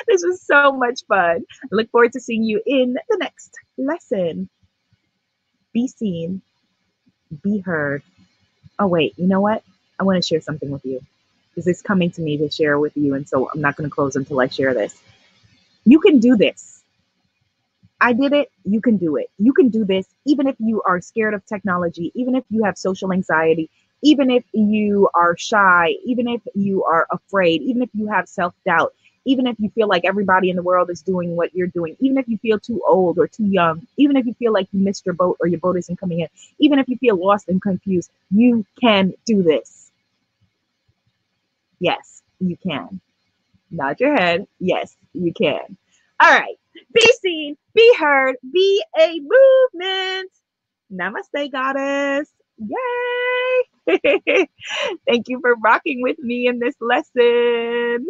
was 0.09 0.43
so 0.43 0.73
much 0.73 1.01
fun. 1.09 1.45
I 1.65 1.69
look 1.71 1.91
forward 1.91 2.13
to 2.13 2.21
seeing 2.21 2.45
you 2.45 2.63
in 2.65 2.95
the 3.09 3.17
next 3.19 3.55
lesson. 3.79 4.49
Be 5.73 5.89
seen, 5.89 6.43
be 7.43 7.61
heard. 7.61 8.03
Oh, 8.79 8.89
wait, 8.89 9.19
you 9.19 9.27
know 9.27 9.41
what? 9.41 9.63
I 9.99 10.05
want 10.05 10.23
to 10.23 10.27
share 10.27 10.41
something 10.41 10.71
with 10.71 10.85
you 10.85 11.01
because 11.51 11.67
it's 11.67 11.83
coming 11.83 12.11
to 12.13 12.23
me 12.23 12.39
to 12.39 12.51
share 12.51 12.79
with 12.79 12.97
you. 12.97 13.15
And 13.15 13.29
so 13.29 13.51
I'm 13.53 13.61
not 13.61 13.77
going 13.77 13.89
to 13.89 13.95
close 13.95 14.17
until 14.17 14.41
I 14.41 14.49
share 14.49 14.75
this. 14.75 14.99
You 15.85 16.01
can 16.01 16.19
do 16.19 16.37
this. 16.37 16.80
I 18.01 18.13
did 18.13 18.33
it. 18.33 18.51
You 18.65 18.81
can 18.81 18.97
do 18.97 19.17
it. 19.17 19.31
You 19.39 19.53
can 19.53 19.69
do 19.69 19.85
this 19.85 20.07
even 20.27 20.47
if 20.47 20.57
you 20.59 20.83
are 20.87 21.01
scared 21.01 21.35
of 21.35 21.45
technology, 21.47 22.13
even 22.15 22.35
if 22.35 22.45
you 22.51 22.65
have 22.65 22.79
social 22.79 23.13
anxiety, 23.13 23.71
even 24.03 24.31
if 24.31 24.45
you 24.53 25.09
are 25.15 25.37
shy, 25.37 25.95
even 26.05 26.29
if 26.29 26.41
you 26.55 26.85
are 26.85 27.07
afraid, 27.11 27.63
even 27.63 27.83
if 27.83 27.91
you 27.95 28.09
have 28.09 28.29
self 28.29 28.55
doubt, 28.65 28.95
even 29.27 29.47
if 29.47 29.57
you 29.61 29.71
feel 29.71 29.89
like 29.89 30.05
everybody 30.05 30.51
in 30.51 30.57
the 30.57 30.63
world 30.63 30.91
is 30.91 31.03
doing 31.03 31.37
what 31.37 31.55
you're 31.55 31.67
doing, 31.69 31.97
even 32.01 32.19
if 32.19 32.29
you 32.29 32.39
feel 32.39 32.59
too 32.59 32.83
old 32.87 33.19
or 33.19 33.29
too 33.29 33.47
young, 33.47 33.87
even 33.99 34.17
if 34.17 34.27
you 34.27 34.35
feel 34.35 34.53
like 34.53 34.69
you 34.73 34.81
missed 34.81 35.05
your 35.07 35.15
boat 35.15 35.37
or 35.41 35.47
your 35.47 35.61
boat 35.61 35.77
isn't 35.77 35.99
coming 36.01 36.21
in, 36.21 36.29
even 36.59 36.79
if 36.79 36.89
you 36.89 36.97
feel 36.97 37.17
lost 37.17 37.49
and 37.49 37.61
confused, 37.61 38.11
you 38.31 38.65
can 38.81 39.13
do 39.27 39.43
this. 39.43 39.91
Yes, 41.81 42.23
you 42.41 42.57
can. 42.57 43.01
Nod 43.71 44.01
your 44.01 44.15
head. 44.15 44.47
Yes, 44.61 44.97
you 45.15 45.33
can. 45.33 45.77
All 46.21 46.31
right. 46.31 46.57
Be 46.95 47.03
seen, 47.23 47.57
be 47.75 47.95
heard, 47.99 48.37
be 48.53 48.83
a 48.99 49.21
movement. 49.21 50.31
Namaste, 50.93 51.53
goddess. 51.53 52.31
Yay! 52.59 54.47
Thank 55.09 55.29
you 55.29 55.41
for 55.41 55.55
rocking 55.65 56.03
with 56.03 56.19
me 56.19 56.47
in 56.49 56.59
this 56.61 56.75
lesson. 56.81 58.07